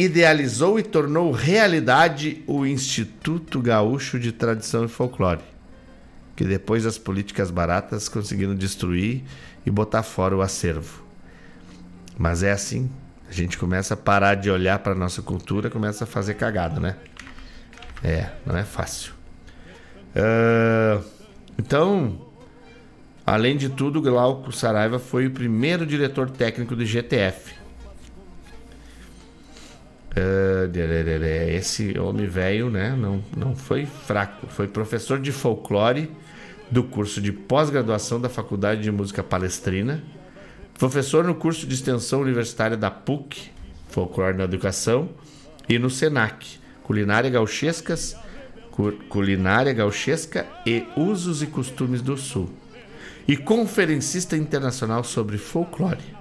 [0.00, 5.42] idealizou e tornou realidade o Instituto Gaúcho de Tradição e Folclore,
[6.36, 9.24] que depois das políticas baratas conseguiram destruir
[9.66, 11.02] e botar fora o acervo.
[12.16, 12.88] Mas é assim,
[13.28, 16.96] a gente começa a parar de olhar para nossa cultura, começa a fazer cagada, né?
[18.02, 19.12] É, não é fácil.
[20.14, 21.04] Uh,
[21.58, 22.20] então,
[23.26, 27.58] além de tudo, Glauco Saraiva foi o primeiro diretor técnico do GTF,
[30.18, 34.46] Uh, esse homem velho, né, não, não foi fraco.
[34.48, 36.10] Foi professor de folclore
[36.70, 40.02] do curso de pós-graduação da Faculdade de Música Palestrina,
[40.78, 43.50] professor no curso de extensão universitária da PUC,
[43.88, 45.08] Folclore na Educação,
[45.68, 46.57] e no SENAC,
[46.88, 48.16] Culinária Gauchescas,
[49.10, 52.48] Culinária Gauchesca e Usos e Costumes do Sul,
[53.28, 56.16] e conferencista internacional sobre folclore.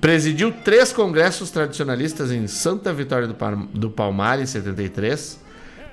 [0.00, 5.38] Presidiu três congressos tradicionalistas em Santa Vitória do Palmar em 73,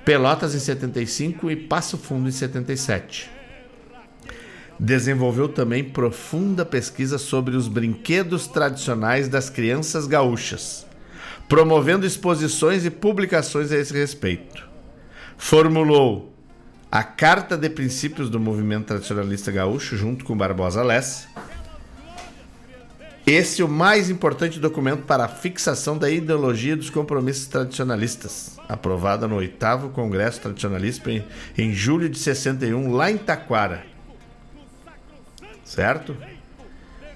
[0.02, 3.28] Pelotas em 75 e Passo Fundo em 77.
[4.80, 10.87] Desenvolveu também profunda pesquisa sobre os brinquedos tradicionais das crianças gaúchas,
[11.48, 14.68] promovendo exposições e publicações a esse respeito.
[15.36, 16.34] Formulou
[16.90, 21.28] a Carta de Princípios do Movimento Tradicionalista Gaúcho junto com Barbosa Lessa
[23.30, 29.28] esse é o mais importante documento para a fixação da ideologia dos compromissos tradicionalistas, aprovada
[29.28, 31.22] no 8 Congresso Tradicionalista em,
[31.58, 33.84] em julho de 61, lá em Taquara.
[35.62, 36.16] Certo?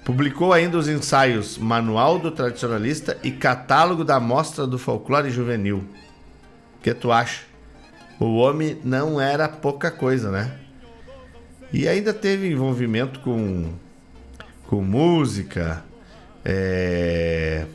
[0.03, 5.83] Publicou ainda os ensaios Manual do Tradicionalista e Catálogo da Mostra do Folclore Juvenil.
[6.81, 7.43] Que tu acha?
[8.19, 10.59] O homem não era pouca coisa, né?
[11.71, 13.71] E ainda teve envolvimento com,
[14.67, 15.83] com música,
[16.43, 17.65] é...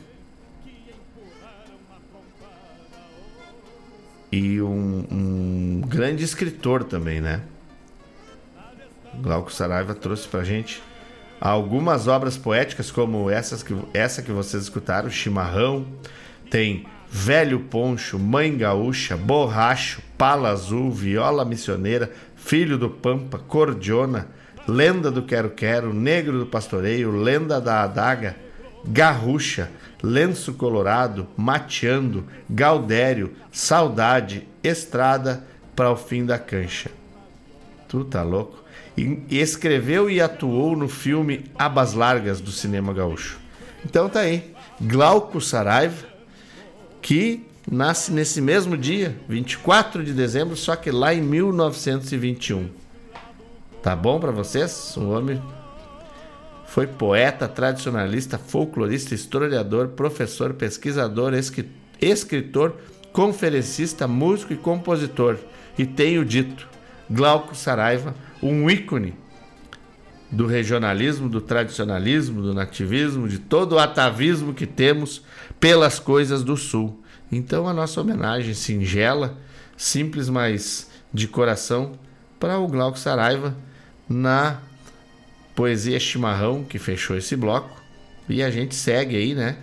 [4.31, 7.41] E um, um, grande escritor também, né?
[9.15, 10.83] Glauco Saraiva trouxe pra gente
[11.39, 15.85] algumas obras poéticas, como essas que, essa que vocês escutaram, Chimarrão,
[16.49, 24.27] tem Velho Poncho, Mãe Gaúcha, Borracho, Pala Azul, Viola Missioneira, Filho do Pampa, Cordiona,
[24.67, 28.35] Lenda do Quero Quero, Negro do Pastoreio, Lenda da Adaga,
[28.85, 29.71] Garrucha,
[30.03, 35.43] Lenço Colorado, Mateando, Gaudério, Saudade, Estrada
[35.75, 36.91] para o fim da cancha.
[37.87, 38.63] Tu tá louco?
[38.97, 43.39] E escreveu e atuou no filme Abas Largas do cinema gaúcho.
[43.85, 46.05] Então tá aí, Glauco Saraiva,
[47.01, 52.69] que nasce nesse mesmo dia, 24 de dezembro, só que lá em 1921.
[53.81, 54.95] Tá bom para vocês?
[54.97, 55.41] Um homem
[56.65, 61.33] foi poeta, tradicionalista, folclorista, historiador, professor, pesquisador,
[62.01, 62.75] escritor,
[63.13, 65.37] conferencista, músico e compositor.
[65.77, 66.67] E tenho dito,
[67.09, 69.13] Glauco Saraiva, um ícone
[70.31, 75.23] do regionalismo, do tradicionalismo, do nativismo, de todo o atavismo que temos
[75.59, 77.03] pelas coisas do Sul.
[77.31, 79.37] Então, a nossa homenagem singela,
[79.75, 81.93] simples, mas de coração,
[82.39, 83.55] para o Glauco Saraiva
[84.07, 84.59] na
[85.55, 87.77] Poesia Chimarrão, que fechou esse bloco.
[88.27, 89.57] E a gente segue aí, né?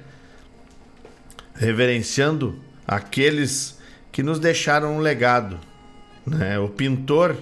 [1.55, 3.79] Reverenciando aqueles
[4.11, 5.59] que nos deixaram um legado.
[6.27, 6.59] Né?
[6.59, 7.37] O pintor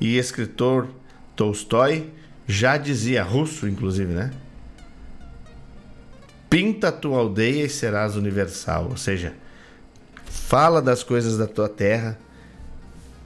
[0.00, 0.88] e escritor
[1.34, 2.10] Tolstói
[2.46, 4.30] já dizia, russo inclusive, né?
[6.56, 8.88] pinta tua aldeia e serás universal.
[8.90, 9.34] Ou seja,
[10.24, 12.18] fala das coisas da tua terra,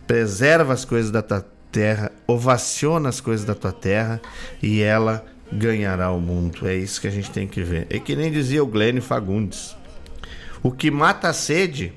[0.06, 4.20] preserva as coisas da tua terra, ovaciona as coisas da tua terra
[4.62, 6.66] e ela ganhará o mundo.
[6.66, 7.86] É isso que a gente tem que ver.
[7.90, 9.76] É que nem dizia o Glênio Fagundes:
[10.62, 11.92] o que mata a sede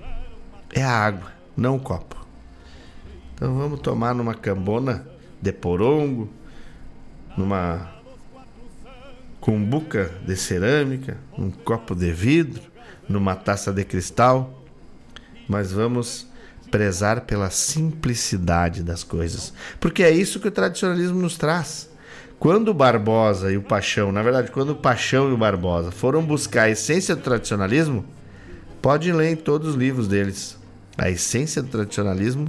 [0.71, 2.22] é a água, não o copo.
[3.35, 5.05] Então vamos tomar numa cambona
[5.41, 6.29] de porongo,
[7.37, 7.91] numa
[9.41, 12.61] cumbuca de cerâmica, um copo de vidro,
[13.09, 14.63] numa taça de cristal,
[15.47, 16.27] mas vamos
[16.71, 21.89] prezar pela simplicidade das coisas, porque é isso que o tradicionalismo nos traz.
[22.39, 26.25] Quando o Barbosa e o Paixão, na verdade, quando o Paixão e o Barbosa foram
[26.25, 28.03] buscar a essência do tradicionalismo,
[28.81, 30.57] pode ler em todos os livros deles.
[30.97, 32.47] A essência do tradicionalismo,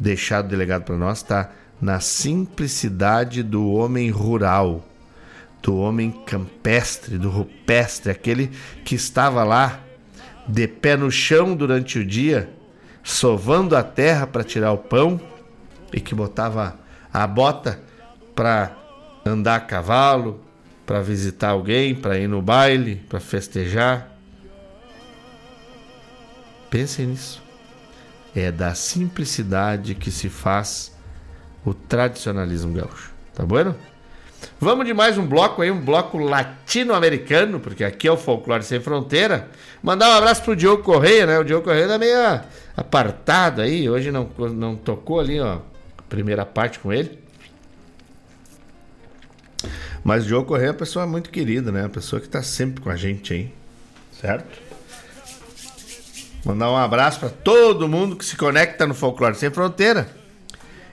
[0.00, 4.84] deixado delegado para nós, está na simplicidade do homem rural,
[5.62, 8.50] do homem campestre, do rupestre, aquele
[8.84, 9.80] que estava lá
[10.48, 12.50] de pé no chão durante o dia,
[13.04, 15.20] sovando a terra para tirar o pão
[15.92, 16.78] e que botava
[17.12, 17.78] a bota
[18.34, 18.76] para
[19.24, 20.42] andar a cavalo,
[20.86, 24.10] para visitar alguém, para ir no baile, para festejar.
[26.70, 27.49] Pensem nisso.
[28.34, 30.92] É da simplicidade que se faz
[31.64, 33.12] o tradicionalismo gaúcho.
[33.34, 33.74] Tá bueno?
[34.58, 38.80] Vamos de mais um bloco aí, um bloco latino-americano, porque aqui é o Folclore Sem
[38.80, 39.48] Fronteira.
[39.82, 41.38] Mandar um abraço pro Diogo Correia, né?
[41.38, 42.40] O Diogo Correia tá meio
[42.76, 45.58] apartado aí, hoje não, não tocou ali, ó,
[45.98, 47.18] a primeira parte com ele.
[50.02, 51.82] Mas o Diogo Correia é uma pessoa muito querida, né?
[51.82, 53.52] Uma pessoa que tá sempre com a gente aí,
[54.12, 54.69] certo?
[56.44, 60.08] Mandar um abraço para todo mundo que se conecta no Folclore Sem Fronteira.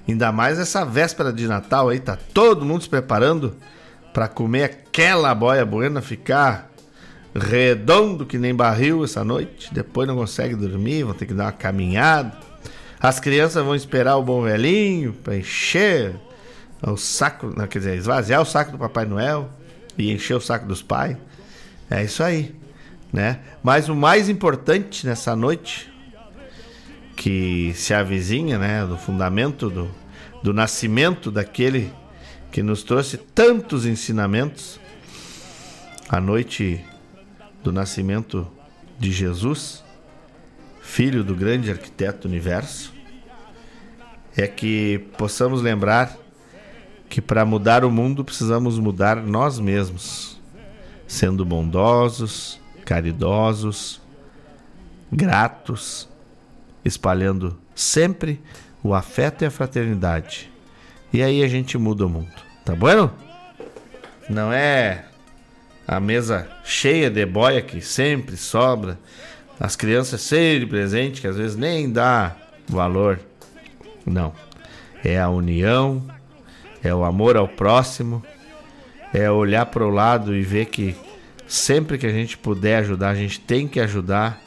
[0.07, 3.55] Ainda mais essa véspera de Natal aí, tá todo mundo se preparando
[4.13, 6.69] para comer aquela boia buena, ficar
[7.35, 9.73] redondo que nem barril essa noite.
[9.73, 12.31] Depois não consegue dormir, vão ter que dar uma caminhada.
[12.99, 16.15] As crianças vão esperar o bom velhinho para encher
[16.81, 19.49] o saco, não, quer dizer, esvaziar o saco do Papai Noel
[19.97, 21.15] e encher o saco dos pais.
[21.89, 22.55] É isso aí,
[23.11, 23.39] né?
[23.63, 25.91] Mas o mais importante nessa noite
[27.15, 29.89] que se avizinha, né, do fundamento do,
[30.43, 31.91] do nascimento daquele
[32.51, 34.79] que nos trouxe tantos ensinamentos,
[36.07, 36.85] a noite
[37.63, 38.47] do nascimento
[38.99, 39.83] de Jesus,
[40.81, 42.93] filho do grande arquiteto universo,
[44.35, 46.15] é que possamos lembrar
[47.09, 50.39] que para mudar o mundo precisamos mudar nós mesmos,
[51.07, 54.01] sendo bondosos, caridosos,
[55.11, 56.07] gratos,
[56.85, 58.41] espalhando sempre
[58.81, 60.49] o afeto e a fraternidade.
[61.11, 62.31] E aí a gente muda o mundo,
[62.63, 63.11] tá bueno?
[64.29, 65.03] Não é
[65.85, 68.97] a mesa cheia de boia que sempre sobra,
[69.59, 72.37] as crianças serem presentes, que às vezes nem dá
[72.69, 73.19] valor.
[74.05, 74.33] Não.
[75.03, 76.07] É a união,
[76.81, 78.23] é o amor ao próximo,
[79.13, 80.95] é olhar para o lado e ver que
[81.47, 84.41] sempre que a gente puder ajudar, a gente tem que ajudar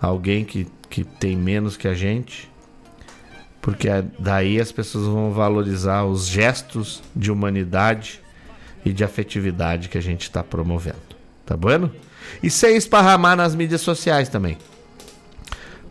[0.00, 2.50] alguém que, que tem menos que a gente,
[3.60, 3.88] porque
[4.18, 8.20] daí as pessoas vão valorizar os gestos de humanidade
[8.84, 10.98] e de afetividade que a gente está promovendo.
[11.46, 11.92] Tá bueno?
[12.42, 14.58] E sem esparramar nas mídias sociais também.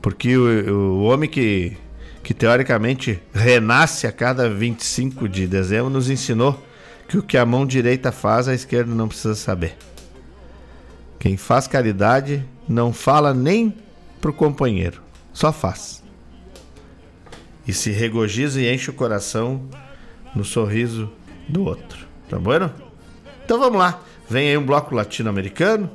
[0.01, 1.77] Porque o, o homem que,
[2.21, 6.61] que teoricamente renasce a cada 25 de dezembro nos ensinou
[7.07, 9.77] que o que a mão direita faz, a esquerda não precisa saber.
[11.21, 13.77] Quem faz caridade não fala nem
[14.19, 16.03] pro companheiro, só faz.
[17.67, 19.69] E se regozija e enche o coração
[20.35, 21.13] no sorriso
[21.47, 22.07] do outro.
[22.27, 22.73] Tá bueno?
[23.45, 24.01] Então vamos lá.
[24.27, 25.91] Vem aí um bloco latino-americano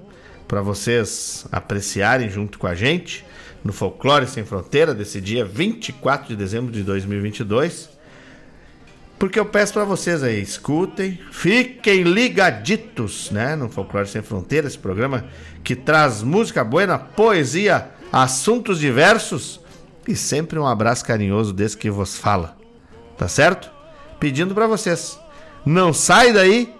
[0.47, 3.25] para vocês apreciarem junto com a gente
[3.65, 7.96] no Folclore Sem Fronteira desse dia 24 de dezembro de 2022.
[9.19, 14.79] Porque eu peço para vocês aí, escutem, fiquem ligaditos, né, no Folclore Sem Fronteira, esse
[14.79, 15.25] programa
[15.65, 19.61] que traz música boa, poesia, assuntos diversos
[20.07, 22.57] e sempre um abraço carinhoso desse que vos fala.
[23.17, 23.71] Tá certo?
[24.21, 25.19] Pedindo para vocês,
[25.65, 26.75] não sai daí,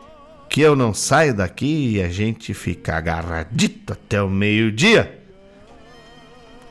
[0.49, 5.21] que eu não saio daqui e a gente fica agarradito até o meio-dia.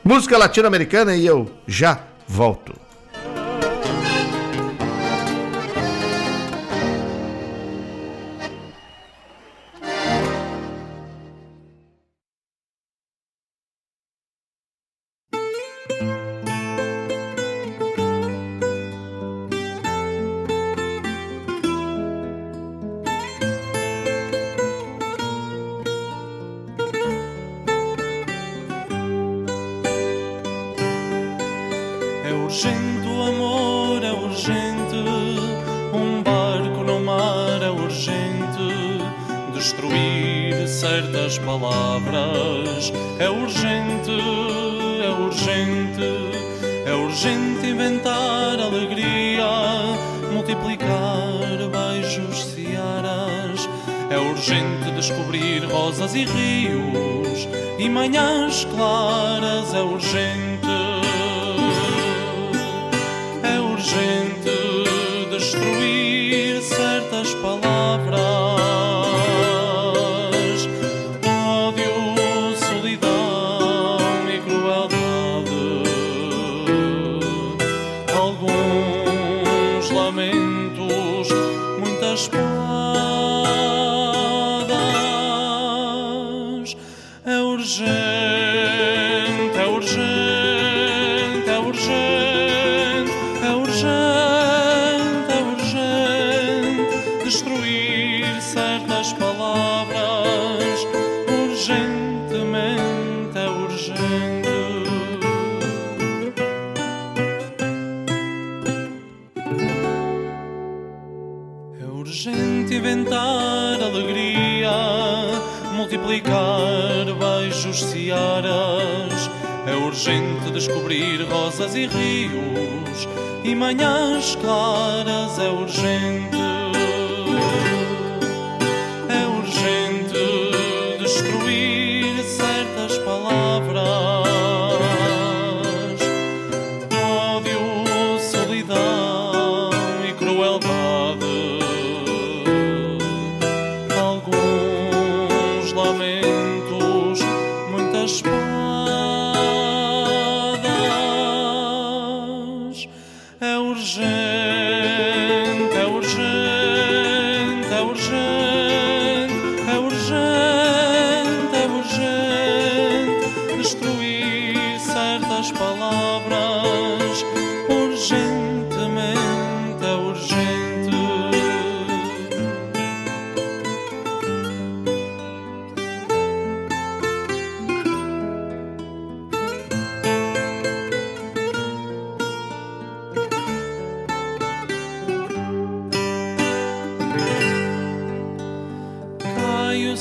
[0.02, 2.85] Música latino-americana e eu já volto.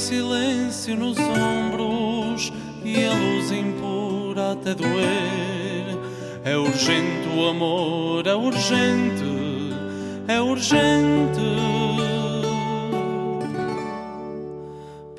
[0.06, 2.53] silêncio nos ombros
[2.84, 5.98] e a luz impura até doer.
[6.44, 9.73] É urgente o amor, é urgente,
[10.27, 11.41] é urgente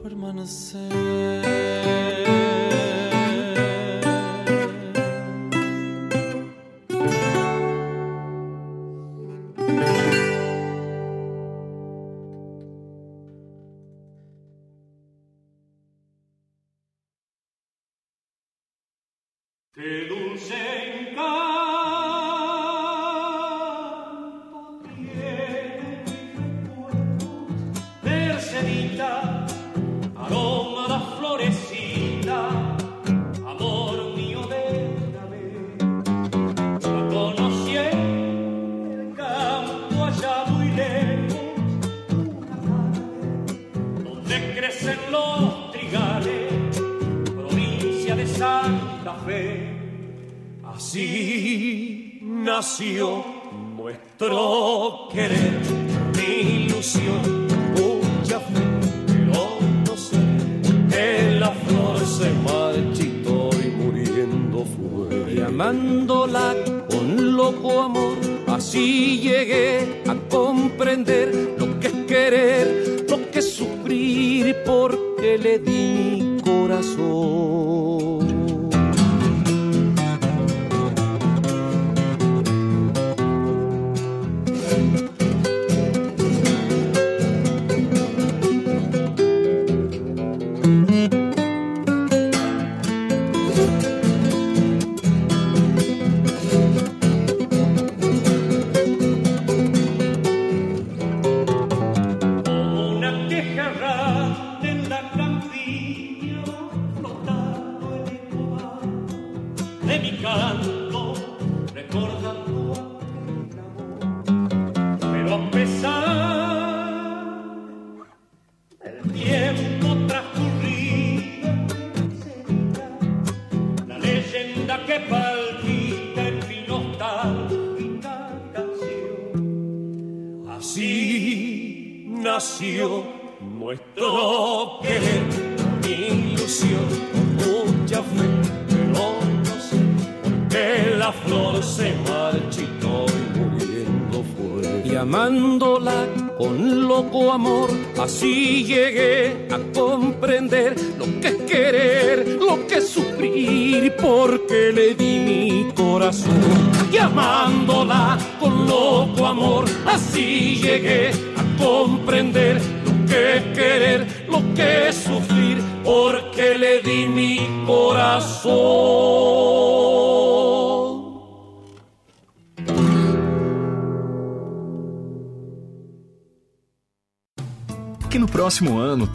[0.00, 1.25] permanecer.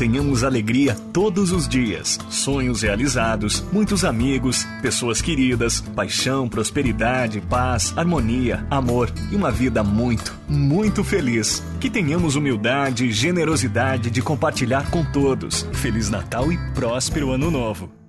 [0.01, 8.65] tenhamos alegria todos os dias, sonhos realizados, muitos amigos, pessoas queridas, paixão, prosperidade, paz, harmonia,
[8.67, 11.61] amor e uma vida muito, muito feliz.
[11.79, 15.67] Que tenhamos humildade e generosidade de compartilhar com todos.
[15.71, 18.00] Feliz Natal e próspero Ano Novo!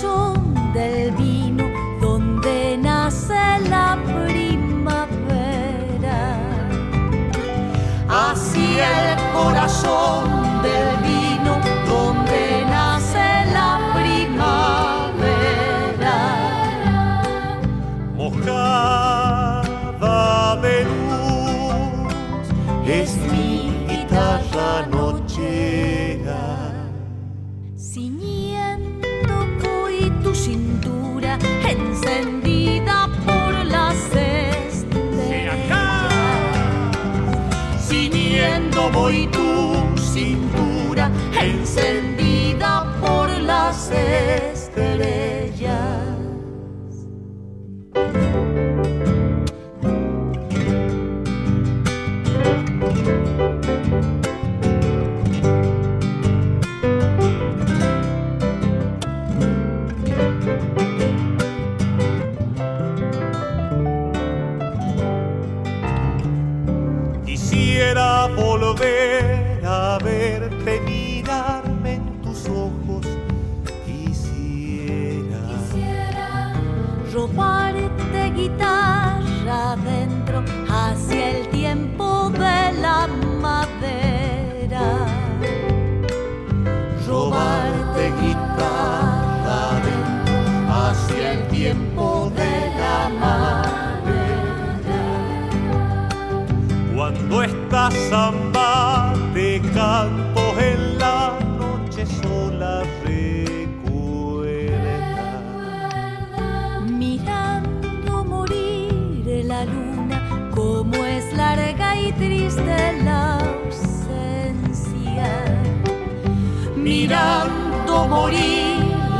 [0.00, 1.64] son del vino
[2.00, 3.34] donde nace
[3.68, 4.98] la primavera.
[8.08, 10.29] Así el corazón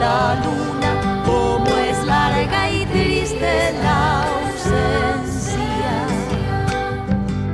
[0.00, 0.90] la luna,
[1.26, 5.94] como es larga y triste la ausencia.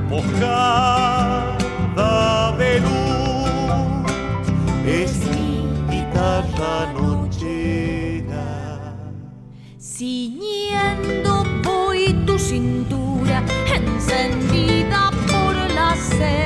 [0.09, 1.36] Mojada
[2.56, 4.12] de luz
[4.86, 5.48] es mi
[5.90, 8.47] guitarra nochera.
[9.78, 11.32] Ciñendo
[11.64, 13.43] voy tu cintura,
[13.74, 16.45] encendida por la sed.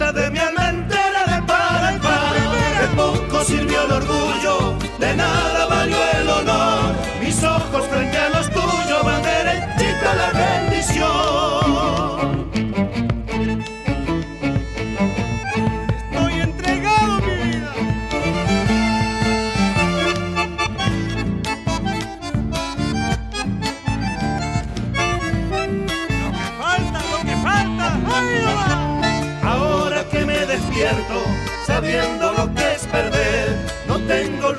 [0.00, 2.34] de mi alma entera de par en par.
[2.80, 6.94] De poco sirvió el orgullo, de nada valió el honor.
[7.20, 8.48] Mis ojos frente a los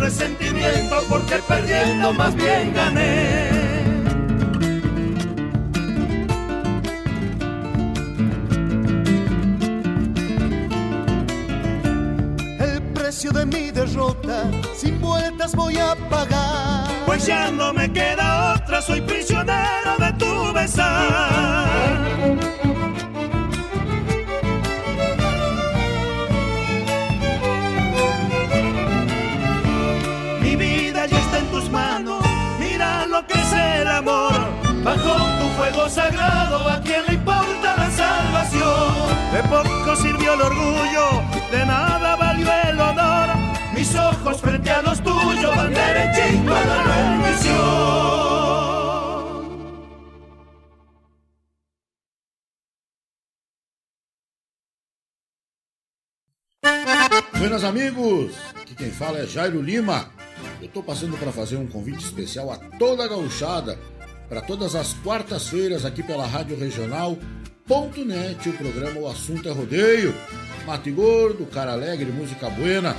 [0.02, 3.50] resentimiento porque perdiendo más bien gané.
[12.60, 16.90] El precio de mi derrota sin vueltas voy a pagar.
[17.06, 21.70] Pues ya no me queda otra, soy prisionero de tu besar.
[35.72, 39.34] Fuego sagrado, ¿a quién le importa la salvación?
[39.34, 43.30] De poco sirvió el orgullo, de nada valió el honor.
[43.74, 47.62] Mis ojos frente a los tuyos van derechito a la rendición.
[57.40, 60.12] Buenas amigos, aqui quem fala é Jairo Lima.
[60.62, 63.80] Eu tô passando para fazer um convite especial a toda a gauchada
[64.32, 70.16] para todas as quartas-feiras aqui pela Rádio Regional.net, o programa O Assunto é Rodeio.
[70.66, 72.96] Mate Gordo, Cara Alegre, Música Buena.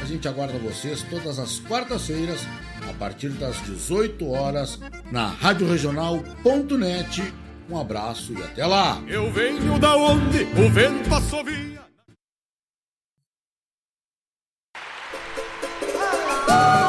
[0.00, 2.46] A gente aguarda vocês todas as quartas-feiras,
[2.88, 4.78] a partir das 18 horas,
[5.10, 7.34] na Rádio Regional.net.
[7.68, 9.02] Um abraço e até lá!
[9.08, 11.66] Eu venho da onde o vento assovia.
[16.46, 16.85] Amigo,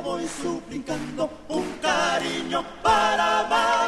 [0.00, 3.81] voy suplicando un cariño para amar.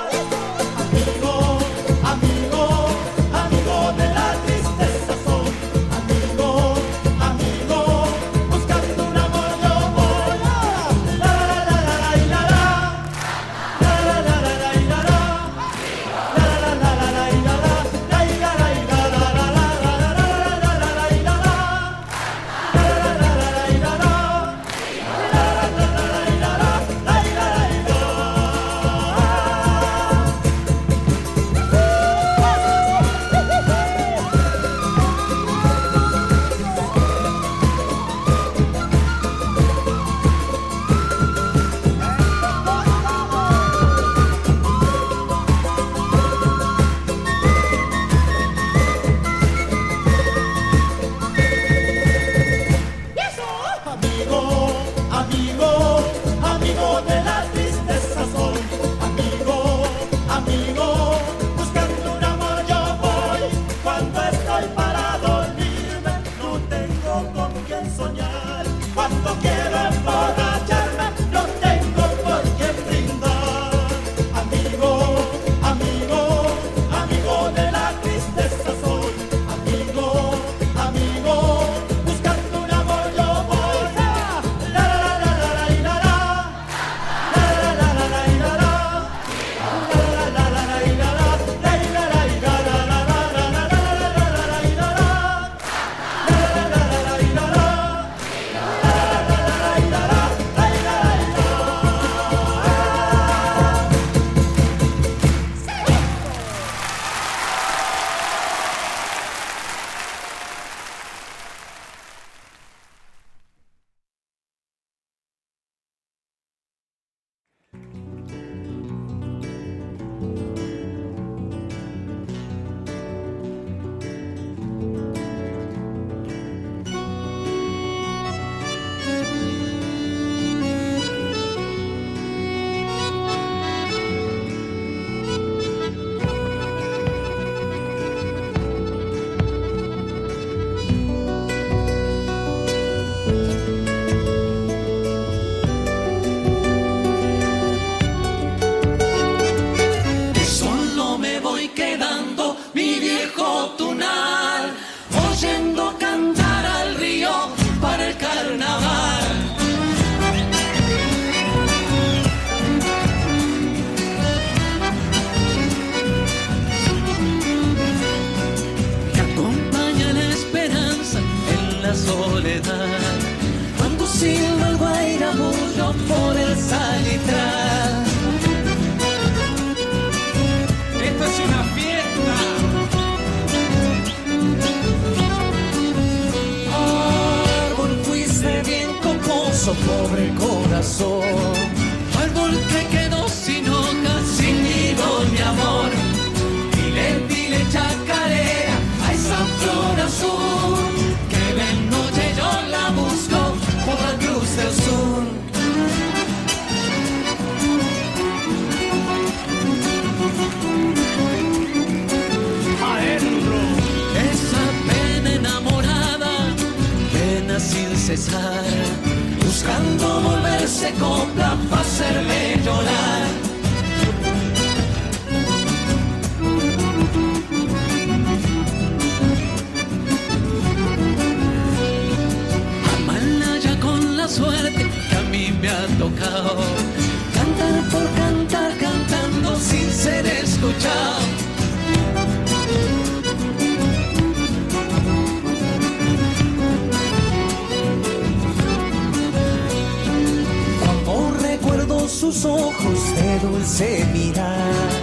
[252.45, 254.94] Ojos de dulce mirar,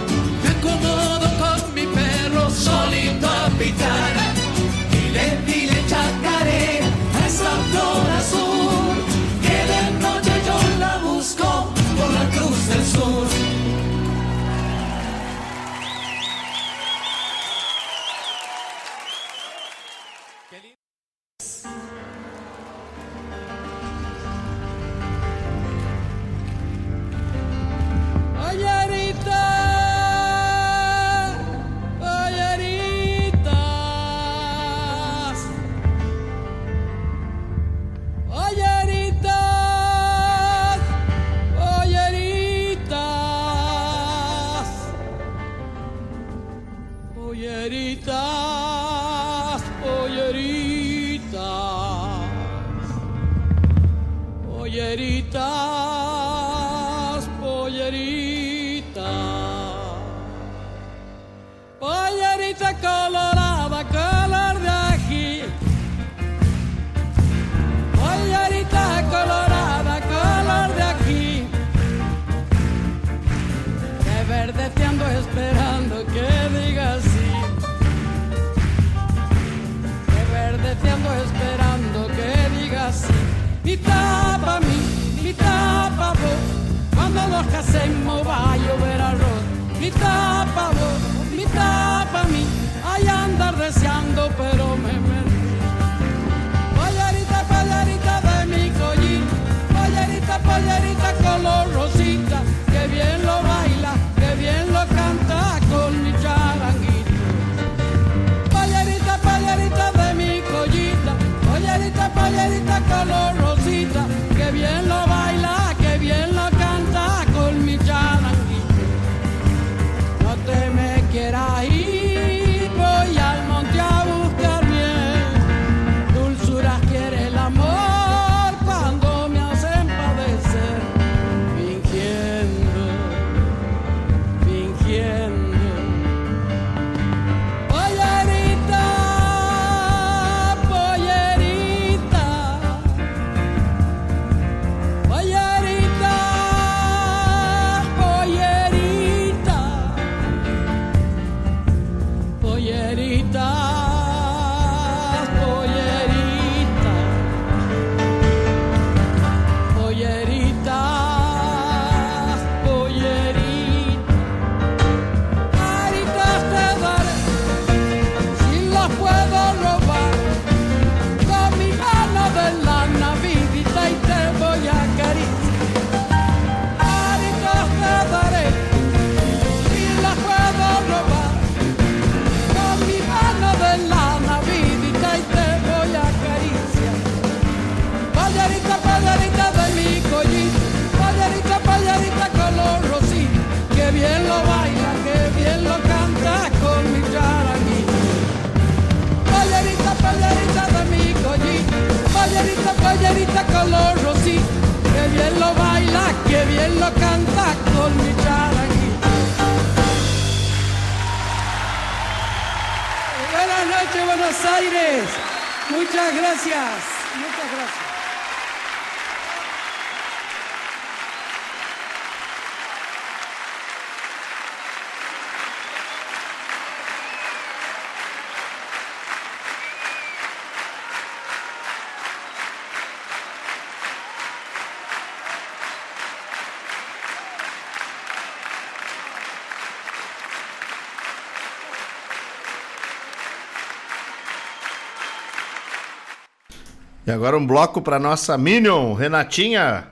[247.12, 249.84] E agora um bloco para nossa Minion, Renatinha.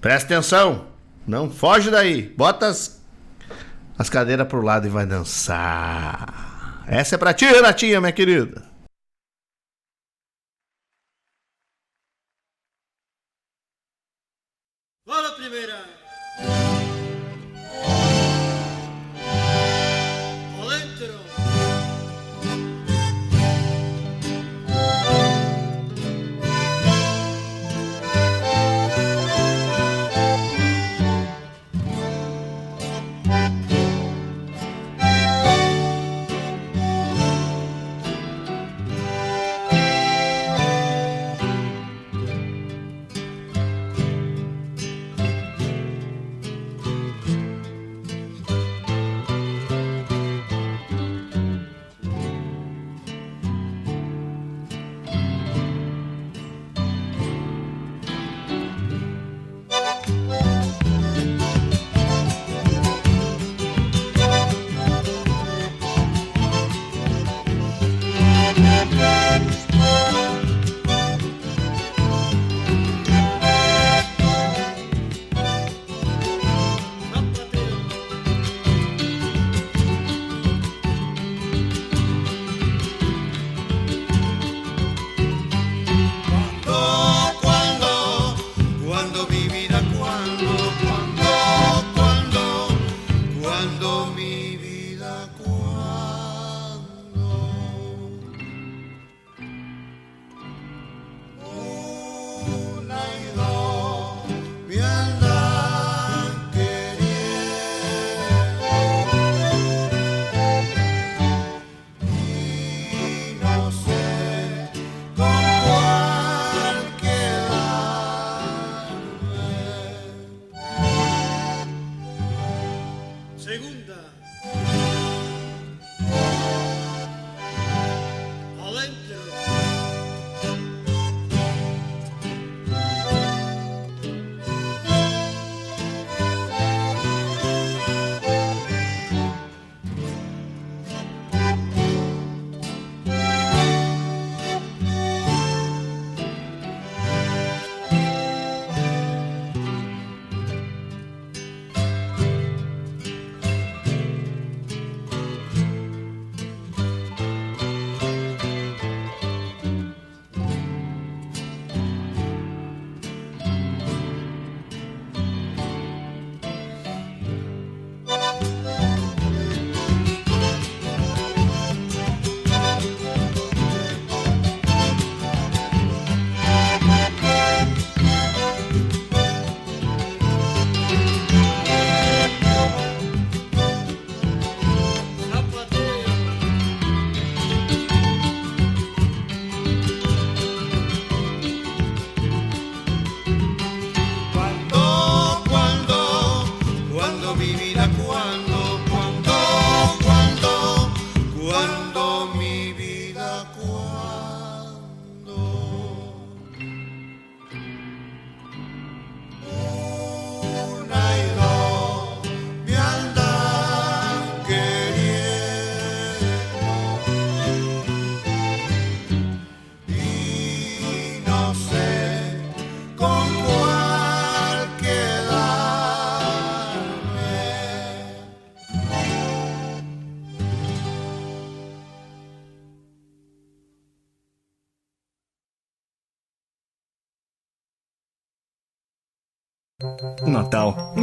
[0.00, 0.86] Presta atenção,
[1.24, 2.22] não foge daí.
[2.36, 3.00] Bota as,
[3.96, 6.82] as cadeiras pro lado e vai dançar.
[6.88, 8.64] Essa é pra ti, Renatinha, minha querida.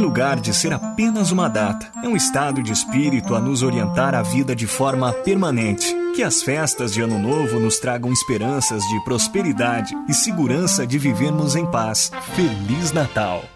[0.04, 4.22] Lugar de ser apenas uma data, é um estado de espírito a nos orientar à
[4.22, 5.96] vida de forma permanente.
[6.14, 11.56] Que as festas de Ano Novo nos tragam esperanças de prosperidade e segurança de vivermos
[11.56, 12.12] em paz.
[12.36, 13.53] Feliz Natal!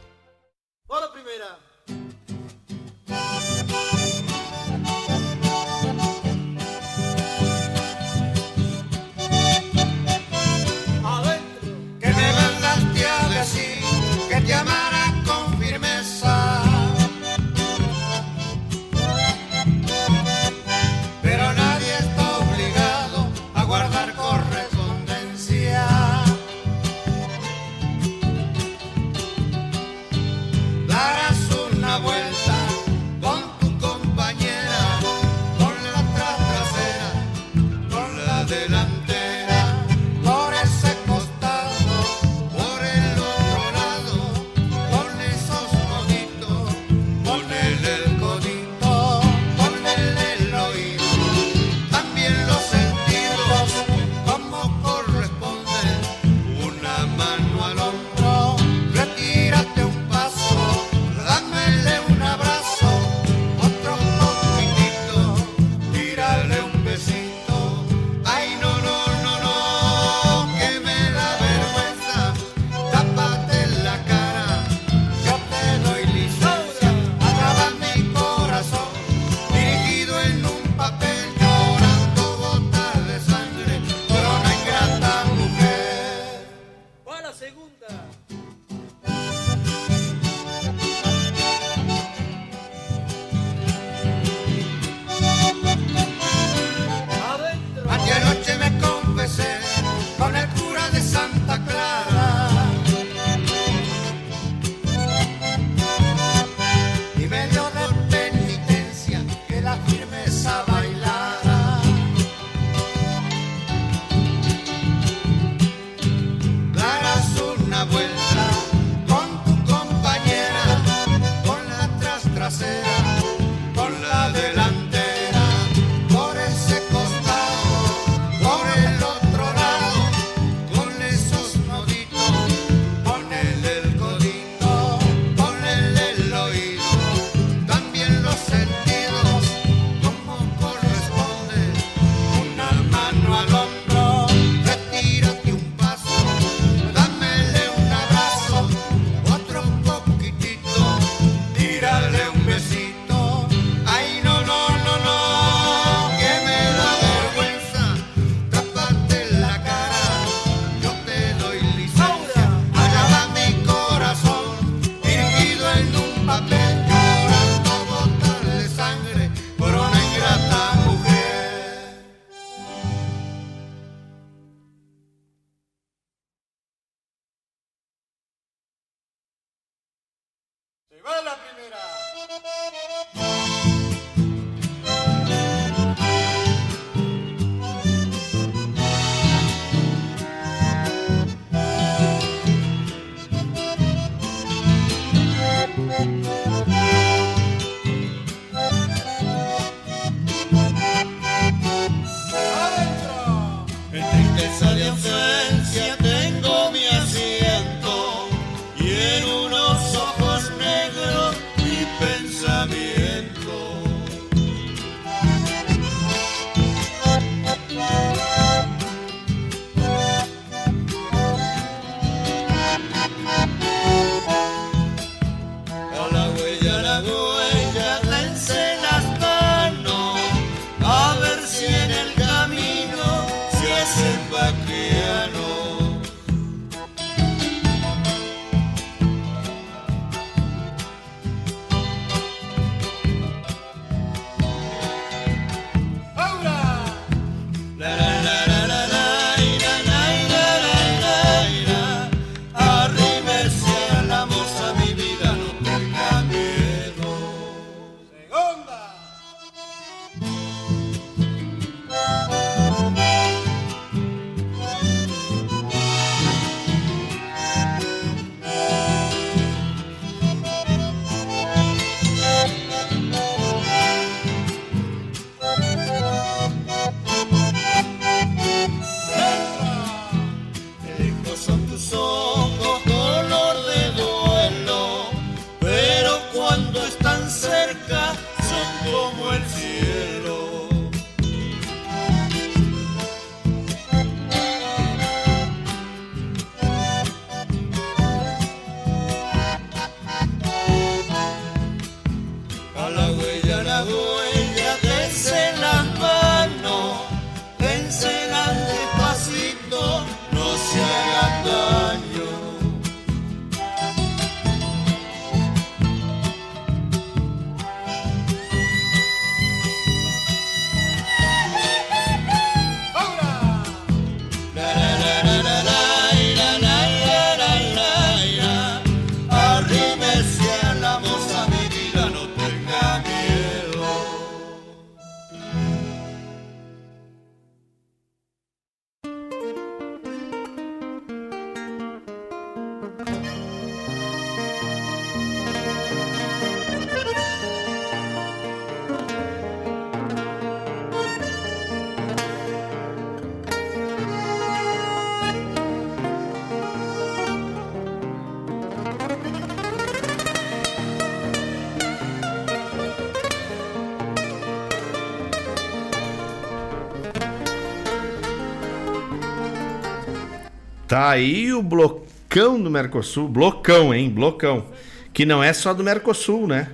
[370.99, 374.11] Tá aí o blocão do Mercosul, blocão, hein?
[374.11, 374.67] Blocão.
[375.13, 376.73] Que não é só do Mercosul, né?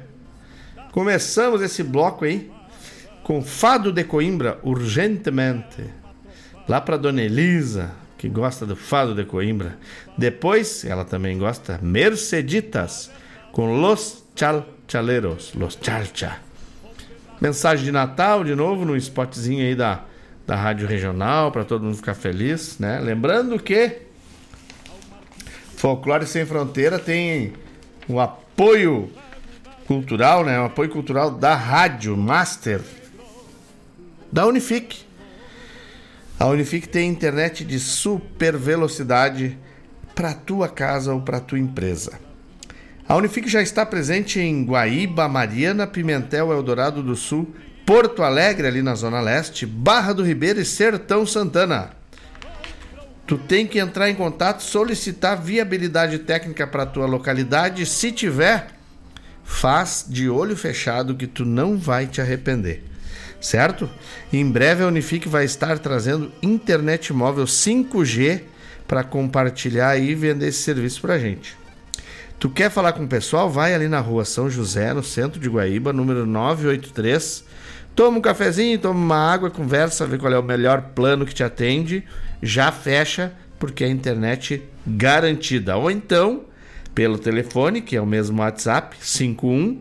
[0.93, 2.51] Começamos esse bloco aí
[3.23, 5.85] com Fado de Coimbra, urgentemente.
[6.67, 9.77] Lá pra Dona Elisa, que gosta do Fado de Coimbra.
[10.17, 13.11] Depois, ela também gosta, Merceditas,
[13.53, 16.39] com Los Chal Chaleros, Los Chalcha.
[17.43, 20.03] Mensagem de Natal, de novo, no spotzinho aí da,
[20.47, 22.99] da Rádio Regional, para todo mundo ficar feliz, né?
[23.01, 24.04] Lembrando que
[25.85, 27.53] Folclore Sem Fronteira tem
[28.09, 29.13] o apoio
[29.87, 30.59] cultural, né?
[30.59, 32.81] O apoio cultural da Rádio Master
[34.33, 35.05] da Unifique.
[36.41, 39.59] A Unifique tem internet de super velocidade
[40.15, 42.19] para tua casa ou para tua empresa.
[43.07, 47.55] A Unifique já está presente em Guaíba, Mariana, Pimentel, Eldorado do Sul,
[47.85, 51.91] Porto Alegre, ali na Zona Leste, Barra do Ribeiro e Sertão Santana.
[53.27, 57.87] Tu tem que entrar em contato, solicitar viabilidade técnica para tua localidade.
[57.87, 58.69] Se tiver,
[59.43, 62.85] faz de olho fechado que tu não vai te arrepender.
[63.41, 63.89] Certo?
[64.33, 68.43] Em breve a Unifique vai estar trazendo internet móvel 5G
[68.87, 71.57] para compartilhar e vender esse serviço pra gente.
[72.39, 73.49] Tu quer falar com o pessoal?
[73.49, 77.45] Vai ali na rua São José, no centro de Guaíba, número 983.
[77.95, 81.45] Toma um cafezinho, toma uma água, conversa, vê qual é o melhor plano que te
[81.45, 82.05] atende.
[82.43, 85.77] Já fecha, porque a internet garantida.
[85.77, 86.45] Ou então,
[86.95, 89.81] pelo telefone, que é o mesmo WhatsApp, 51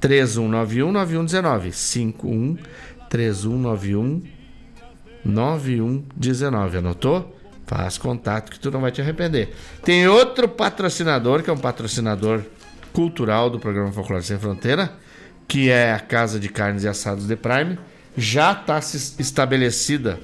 [0.00, 1.72] 3191 9119.
[1.72, 2.56] 51
[3.08, 4.22] 3191
[5.24, 6.78] 9119.
[6.78, 7.36] Anotou?
[7.66, 9.54] Faz contato que tu não vai te arrepender.
[9.84, 12.42] Tem outro patrocinador, que é um patrocinador
[12.92, 14.92] cultural do programa Folclore Sem Fronteira,
[15.46, 17.78] que é a Casa de Carnes e Assados de Prime.
[18.16, 20.18] Já está estabelecida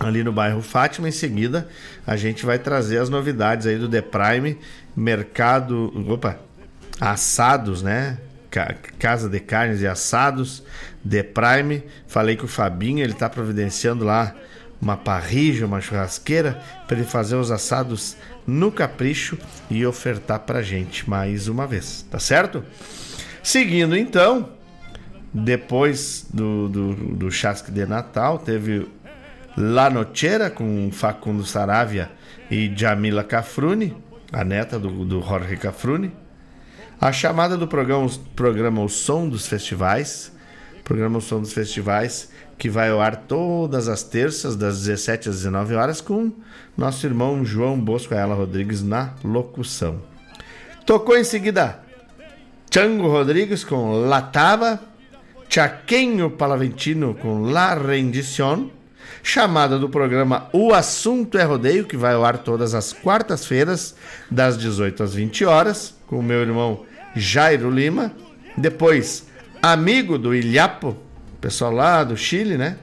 [0.00, 1.08] ali no bairro Fátima.
[1.08, 1.68] Em seguida,
[2.06, 4.58] a gente vai trazer as novidades aí do The Prime,
[4.96, 5.92] mercado.
[6.08, 6.38] Opa!
[7.00, 8.18] Assados, né?
[8.98, 10.62] Casa de Carnes e Assados,
[11.08, 11.82] The Prime.
[12.06, 14.34] Falei com o Fabinho, ele está providenciando lá
[14.80, 18.16] uma parrija, uma churrasqueira, para ele fazer os assados
[18.46, 19.38] no capricho
[19.70, 22.62] e ofertar pra gente mais uma vez, tá certo?
[23.42, 24.50] Seguindo então,
[25.32, 28.86] depois do, do, do chasque de Natal, teve
[29.56, 32.10] La Nocheira com Facundo Saravia
[32.50, 33.96] e Jamila Cafrune,
[34.32, 36.12] a neta do, do Jorge Cafrune.
[37.00, 40.32] A chamada do programa, programa O Som dos Festivais,
[40.82, 45.36] programa O Som dos Festivais, que vai ao ar todas as terças, das 17 às
[45.36, 46.32] 19 horas, com
[46.76, 50.02] nosso irmão João Bosco Ayala Rodrigues na locução.
[50.84, 51.80] Tocou em seguida
[52.72, 54.80] Chango Rodrigues com La Tava,
[55.48, 58.68] Chaquenho Palaventino com La Rendición,
[59.24, 63.96] chamada do programa O Assunto é Rodeio, que vai ao ar todas as quartas-feiras,
[64.30, 66.84] das 18 às 20 horas, com o meu irmão
[67.16, 68.12] Jairo Lima.
[68.56, 69.26] Depois,
[69.62, 70.94] Amigo do Ilhapo,
[71.40, 72.76] pessoal lá do Chile, né?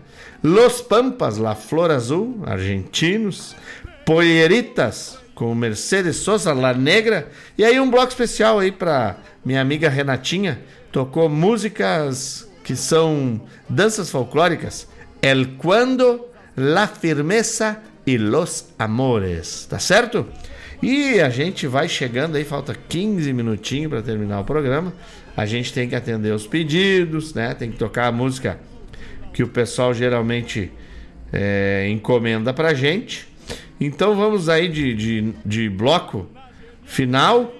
[0.43, 3.55] Los Pampas, La Flor Azul, argentinos.
[4.03, 7.29] Polleritas, com Mercedes Sosa, La Negra.
[7.55, 10.59] E aí um bloco especial aí para minha amiga Renatinha.
[10.91, 13.39] Tocou músicas que são
[13.69, 14.87] danças folclóricas.
[15.21, 19.65] El Cuando, La Firmeza e Los Amores.
[19.69, 20.27] Tá certo?
[20.81, 24.93] E a gente vai chegando aí, falta 15 minutinhos para terminar o programa.
[25.37, 27.53] A gente tem que atender os pedidos, né?
[27.53, 28.59] Tem que tocar a música
[29.33, 30.71] que o pessoal geralmente
[31.31, 33.27] é, encomenda pra gente.
[33.79, 36.29] Então vamos aí de, de, de bloco
[36.83, 37.53] final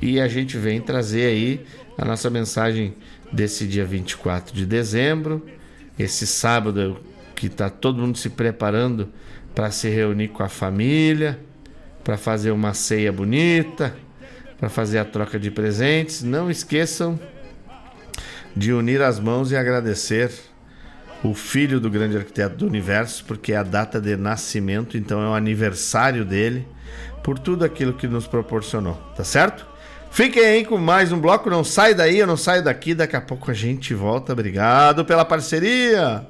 [0.00, 1.60] e a gente vem trazer aí
[1.98, 2.94] a nossa mensagem
[3.30, 5.46] desse dia 24 de dezembro,
[5.98, 6.98] esse sábado
[7.40, 9.08] que está todo mundo se preparando
[9.54, 11.40] para se reunir com a família,
[12.04, 13.96] para fazer uma ceia bonita,
[14.58, 16.22] para fazer a troca de presentes.
[16.22, 17.18] Não esqueçam
[18.54, 20.30] de unir as mãos e agradecer
[21.24, 25.28] o filho do grande arquiteto do universo, porque é a data de nascimento, então é
[25.30, 26.68] o aniversário dele,
[27.24, 29.66] por tudo aquilo que nos proporcionou, tá certo?
[30.10, 33.20] Fiquem aí com mais um bloco, não sai daí, eu não saio daqui, daqui a
[33.22, 34.34] pouco a gente volta.
[34.34, 36.26] Obrigado pela parceria.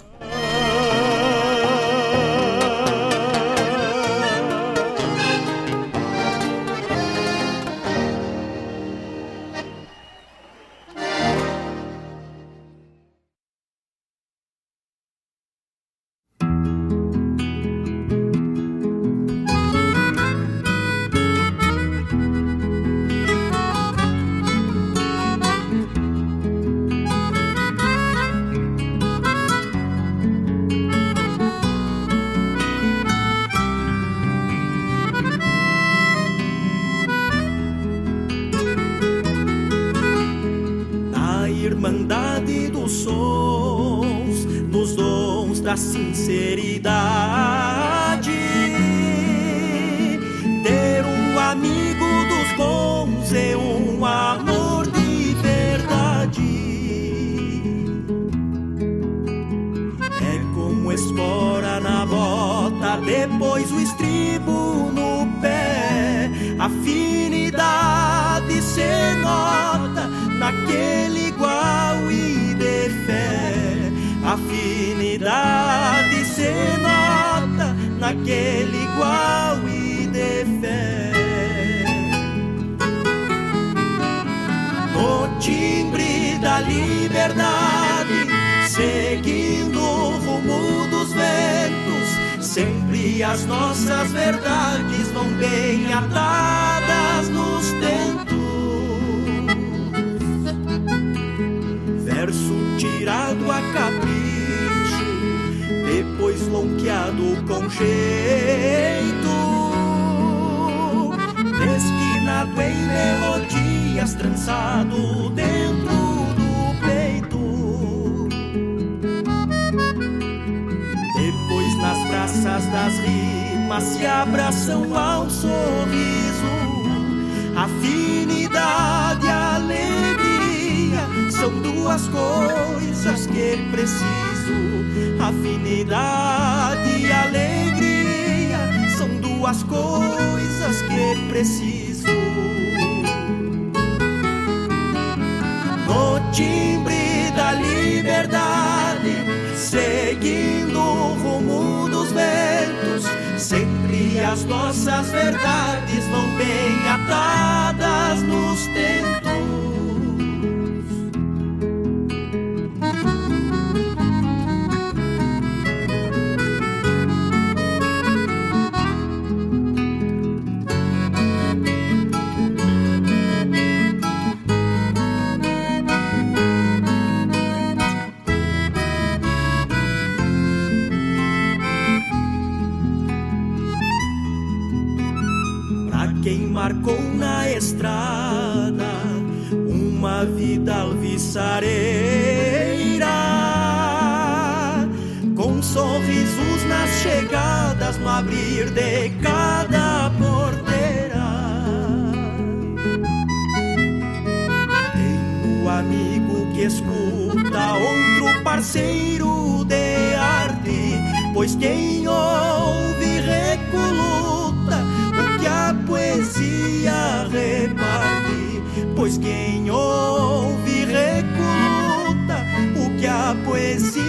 [219.10, 222.44] pois quem ouve recruta
[222.76, 224.04] o que a poesia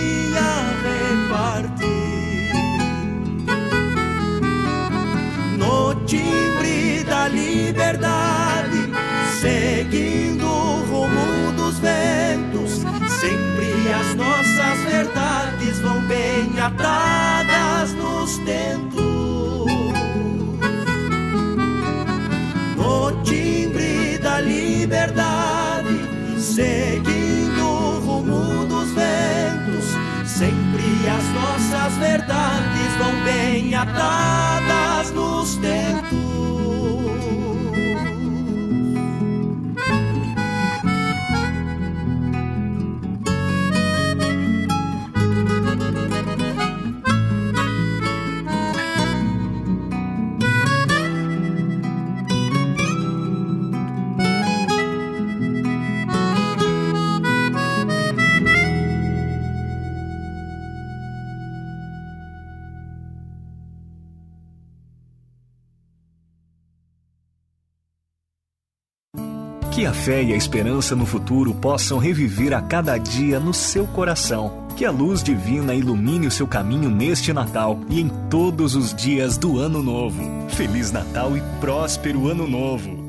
[0.84, 1.86] reparte.
[5.58, 8.92] No timbre da liberdade,
[9.40, 12.82] seguindo o rumo dos ventos,
[13.20, 18.91] sempre as nossas verdades vão bem atadas nos tempos.
[26.52, 29.86] seguindo o rumo dos ventos,
[30.26, 36.11] sempre as nossas verdades vão bem atadas nos tempos.
[70.02, 74.66] fé e a esperança no futuro possam reviver a cada dia no seu coração.
[74.76, 79.38] Que a luz divina ilumine o seu caminho neste Natal e em todos os dias
[79.38, 80.24] do Ano Novo.
[80.50, 83.01] Feliz Natal e próspero Ano Novo!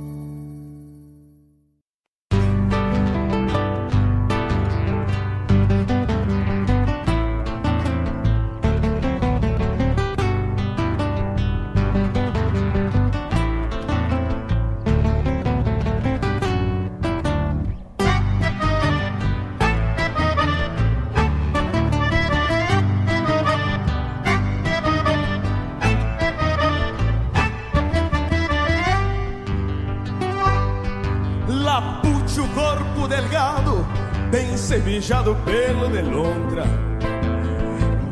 [36.02, 36.64] Almendra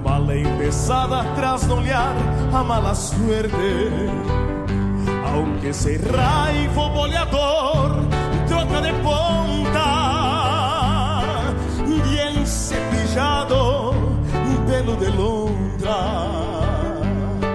[0.05, 2.15] Mala empezada tras olhar,
[2.53, 3.91] a mala suerte.
[5.33, 7.97] Aunque se raivo boleador
[8.49, 9.81] Troca de ponta
[11.87, 13.93] Bien cepillado
[14.67, 15.97] pelo de Londra.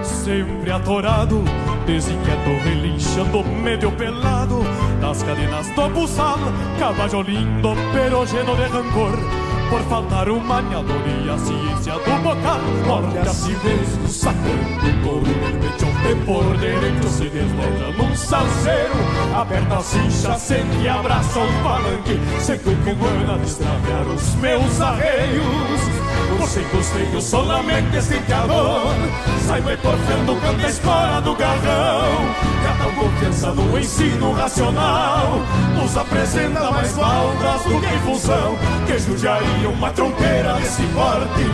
[0.02, 1.42] Sempre atorado
[1.86, 4.64] Desinquieto, relinchando, medio pelado.
[5.00, 6.38] Das cadenas do buçal
[6.80, 12.60] Caballo lindo, pero lleno de rancor por faltar o maniador e a ciência do bocal.
[12.86, 18.14] Morde a si mesmo, sacando o couro del pecho, de por direito se desdobra num
[18.14, 18.94] salseiro.
[19.34, 24.80] Aperta a cincha, sente e abraça o palanque, seco com gana de extraviar os meus
[24.80, 25.95] arreios.
[26.38, 28.94] Você costeio solamente estincador
[29.46, 32.34] Sai porfiando canta a espora do garrão
[32.64, 35.40] Cada confiança no ensino racional.
[35.74, 41.44] Nos apresenta mais faltas do que função Que judiaria uma tronqueira desse porte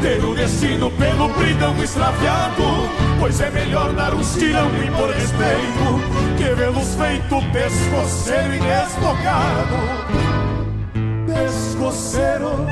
[0.00, 2.62] Ter o destino pelo bridão extraviado
[3.20, 9.76] Pois é melhor dar um tirão e por respeito Que vê-los feito pescoceiro e desbocado
[11.26, 12.66] Pescoceiro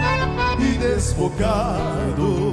[0.63, 2.50] e desbocado.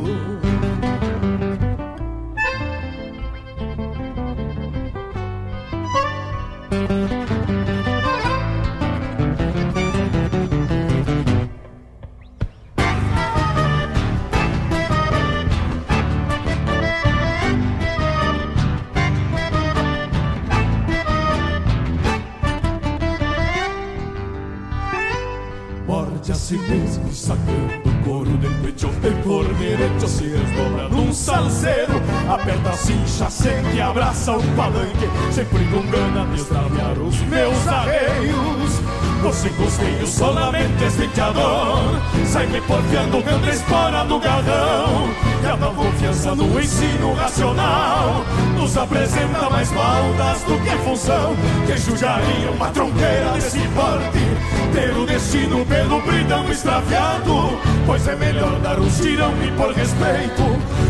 [26.17, 31.13] Morde a si mesmo, sacando o couro del pecho De por derecho se desdobra num
[31.13, 31.93] salseiro
[32.27, 33.27] Aperta cincha,
[33.75, 38.86] e abraça o palanque Sempre com gana de extraviar os meus arreios
[39.27, 45.09] Você costeio solamente estiqueador Sai me porfiando dentro a do garrão
[45.43, 48.23] E a tal confiança no ensino racional.
[48.57, 51.35] Nos apresenta mais baldas do que função
[51.65, 58.57] Que judiaria uma tronqueira desse porte Ter o destino pelo bridão extraviado Pois é melhor
[58.61, 60.43] dar um tirão e por respeito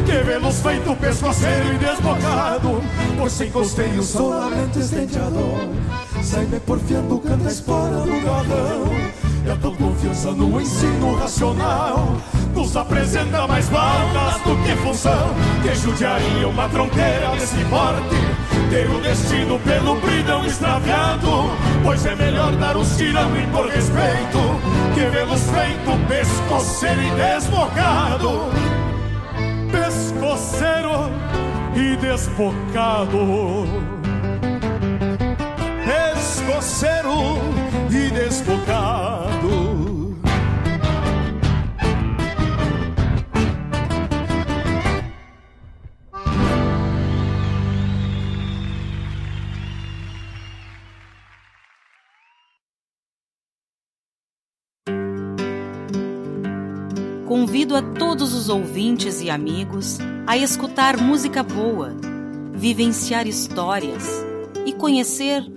[0.05, 2.83] Que vê-los feito pescoceiro e desbocado
[3.17, 5.69] Por sem costeio solamente estenteador
[6.27, 8.91] Sai-me porfiando, canta a espora do galão.
[9.45, 12.17] E a confiança no ensino racional.
[12.53, 15.33] Nos apresenta mais balas do que função.
[15.63, 18.17] Que judiaria uma tronqueira desse porte.
[18.69, 21.49] Ter o destino pelo bridão extraviado.
[21.81, 24.59] Pois é melhor dar um tirão e por respeito
[24.93, 28.51] Que vê-los feito pescoceiro e desbocado.
[29.71, 31.09] Pescoceiro
[31.73, 33.96] e desbocado
[36.57, 37.11] Pescoceiro
[37.91, 39.77] e desbocado
[57.27, 61.95] Convido a todos os ouvintes e amigos a escutar música boa,
[62.55, 64.25] vivenciar histórias
[64.65, 65.56] e conhecer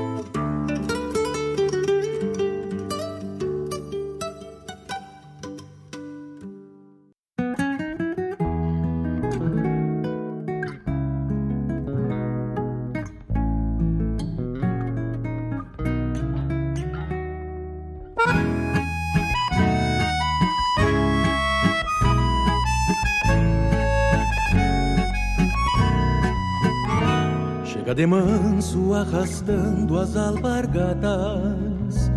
[28.01, 32.11] De manso arrastando as alpargatas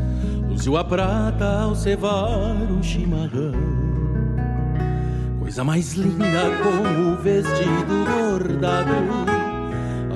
[0.48, 3.52] Luziu a prata ao cevar o chimarrão.
[5.40, 8.94] Coisa mais linda com o vestido bordado.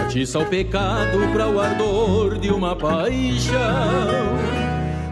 [0.01, 3.59] Atiça o pecado para o ardor de uma paixão.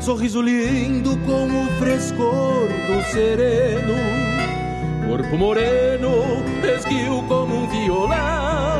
[0.01, 3.95] Sorriso lindo com o frescor do sereno.
[5.07, 6.12] Corpo moreno,
[6.65, 8.76] esguio como um violão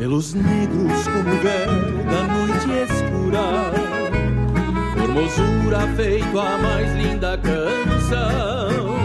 [0.00, 1.68] Cabelos negros como véu
[2.10, 3.70] da noite escura.
[4.96, 8.96] Formosura feito a mais linda canção.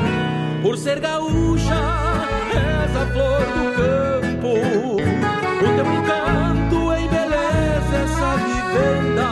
[0.62, 1.76] Por ser gaúcha,
[2.50, 4.54] és a flor do campo.
[5.60, 9.30] O teu encanto embeleza essa vivenda.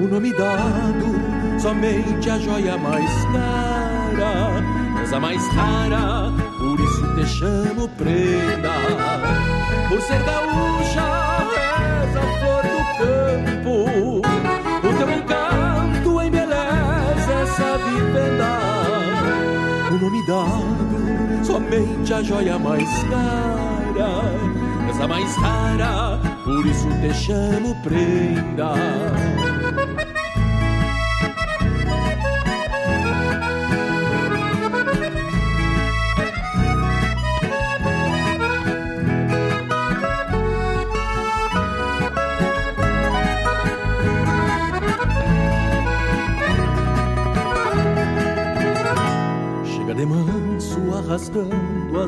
[0.00, 4.62] O nome dado somente a joia mais cara,
[4.94, 6.32] mas a mais rara,
[7.20, 8.74] te chamo prenda.
[9.88, 11.08] Por ser gaúcha,
[12.02, 13.76] és a flor do campo,
[14.88, 18.52] o teu encanto embeleza essa vivenda.
[19.90, 24.22] O nome dado, somente a joia mais cara,
[24.86, 28.74] mas a mais rara, por isso te chamo prenda.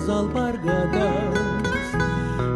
[0.03, 1.43] Arrastando as alpargadas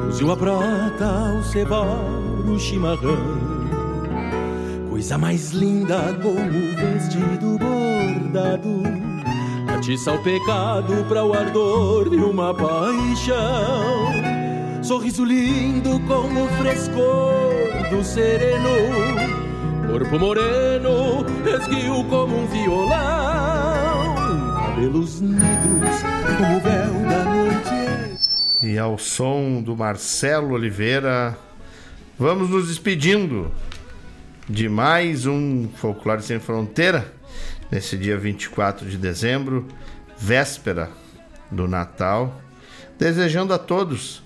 [0.06, 2.04] Fuzil a prata, o cevar,
[2.48, 3.18] o chimarrão.
[4.88, 8.82] Coisa mais linda como o vestido bordado.
[9.68, 14.06] Atiça o pecado para o ardor de uma paixão.
[14.82, 18.70] Sorriso lindo como o frescor do sereno.
[19.90, 24.14] Corpo moreno, esguio como um violão.
[24.54, 26.00] Cabelos negros
[26.38, 26.95] como o véu
[28.66, 31.38] E ao som do Marcelo Oliveira,
[32.18, 33.54] vamos nos despedindo
[34.48, 37.14] de mais um Folclore Sem Fronteira,
[37.70, 39.68] nesse dia 24 de dezembro,
[40.18, 40.90] véspera
[41.48, 42.42] do Natal.
[42.98, 44.20] Desejando a todos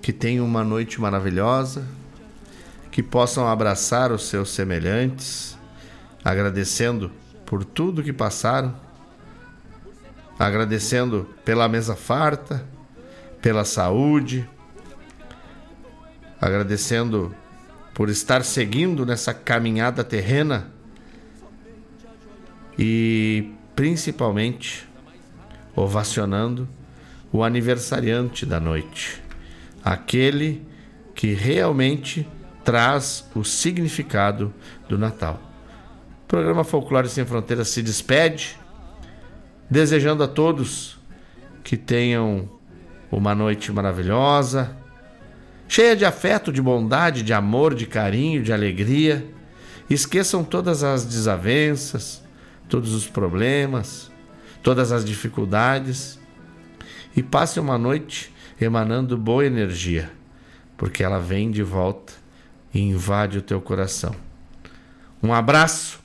[0.00, 1.86] que tenham uma noite maravilhosa,
[2.90, 5.54] que possam abraçar os seus semelhantes,
[6.24, 7.12] agradecendo
[7.44, 8.74] por tudo que passaram,
[10.38, 12.71] agradecendo pela mesa farta,
[13.42, 14.48] pela saúde,
[16.40, 17.34] agradecendo
[17.92, 20.72] por estar seguindo nessa caminhada terrena
[22.78, 24.88] e principalmente
[25.74, 26.68] ovacionando
[27.32, 29.20] o aniversariante da noite,
[29.84, 30.66] aquele
[31.14, 32.28] que realmente
[32.64, 34.54] traz o significado
[34.88, 35.40] do Natal.
[36.24, 38.56] O programa Folclore Sem Fronteiras se despede,
[39.68, 40.98] desejando a todos
[41.62, 42.48] que tenham
[43.12, 44.74] uma noite maravilhosa,
[45.68, 49.26] cheia de afeto, de bondade, de amor, de carinho, de alegria.
[49.88, 52.22] Esqueçam todas as desavenças,
[52.68, 54.10] todos os problemas,
[54.62, 56.18] todas as dificuldades
[57.14, 60.10] e passem uma noite emanando boa energia,
[60.76, 62.14] porque ela vem de volta
[62.72, 64.14] e invade o teu coração.
[65.22, 66.00] Um abraço.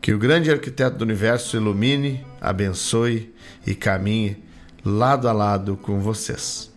[0.00, 3.32] Que o grande arquiteto do universo ilumine, abençoe
[3.66, 4.43] e caminhe
[4.84, 6.70] lado a lado com vocês.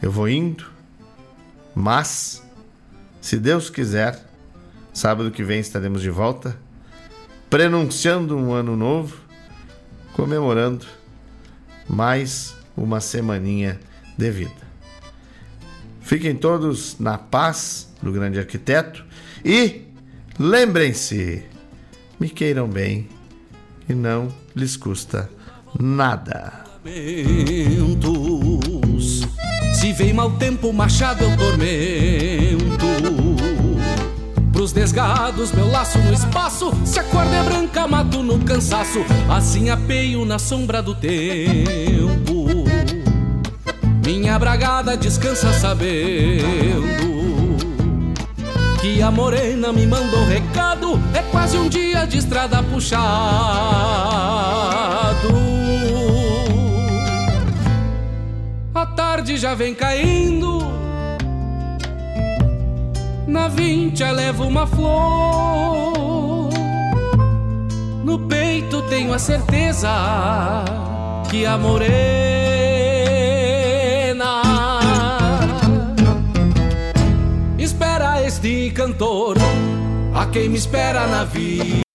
[0.00, 0.64] Eu vou indo,
[1.74, 2.42] mas,
[3.20, 4.24] se Deus quiser,
[4.92, 6.56] sábado que vem estaremos de volta,
[7.50, 9.16] prenunciando um ano novo,
[10.14, 10.86] comemorando
[11.88, 13.78] mais uma semaninha
[14.16, 14.68] de vida.
[16.00, 19.04] Fiquem todos na paz do grande arquiteto
[19.44, 19.82] e
[20.38, 21.44] lembrem-se,
[22.18, 23.08] me queiram bem
[23.88, 25.30] e não lhes custa
[25.78, 26.67] nada.
[27.68, 28.48] Lamentos.
[29.74, 32.86] Se vem mau tempo, machado eu tormento.
[34.52, 36.72] Pros desgarrados, meu laço no espaço.
[36.84, 39.04] Se a corda é branca, mato no cansaço.
[39.28, 42.64] Assim apeio na sombra do tempo.
[44.04, 46.88] Minha bragada descansa sabendo
[48.80, 50.98] que a morena me mandou recado.
[51.14, 52.98] É quase um dia de estrada puxado.
[58.98, 60.58] Tarde já vem caindo.
[63.28, 66.50] Na vincha levo uma flor.
[68.02, 69.88] No peito tenho a certeza
[71.30, 72.02] que a morena
[77.56, 79.36] espera este cantor.
[80.12, 81.87] A quem me espera na vida.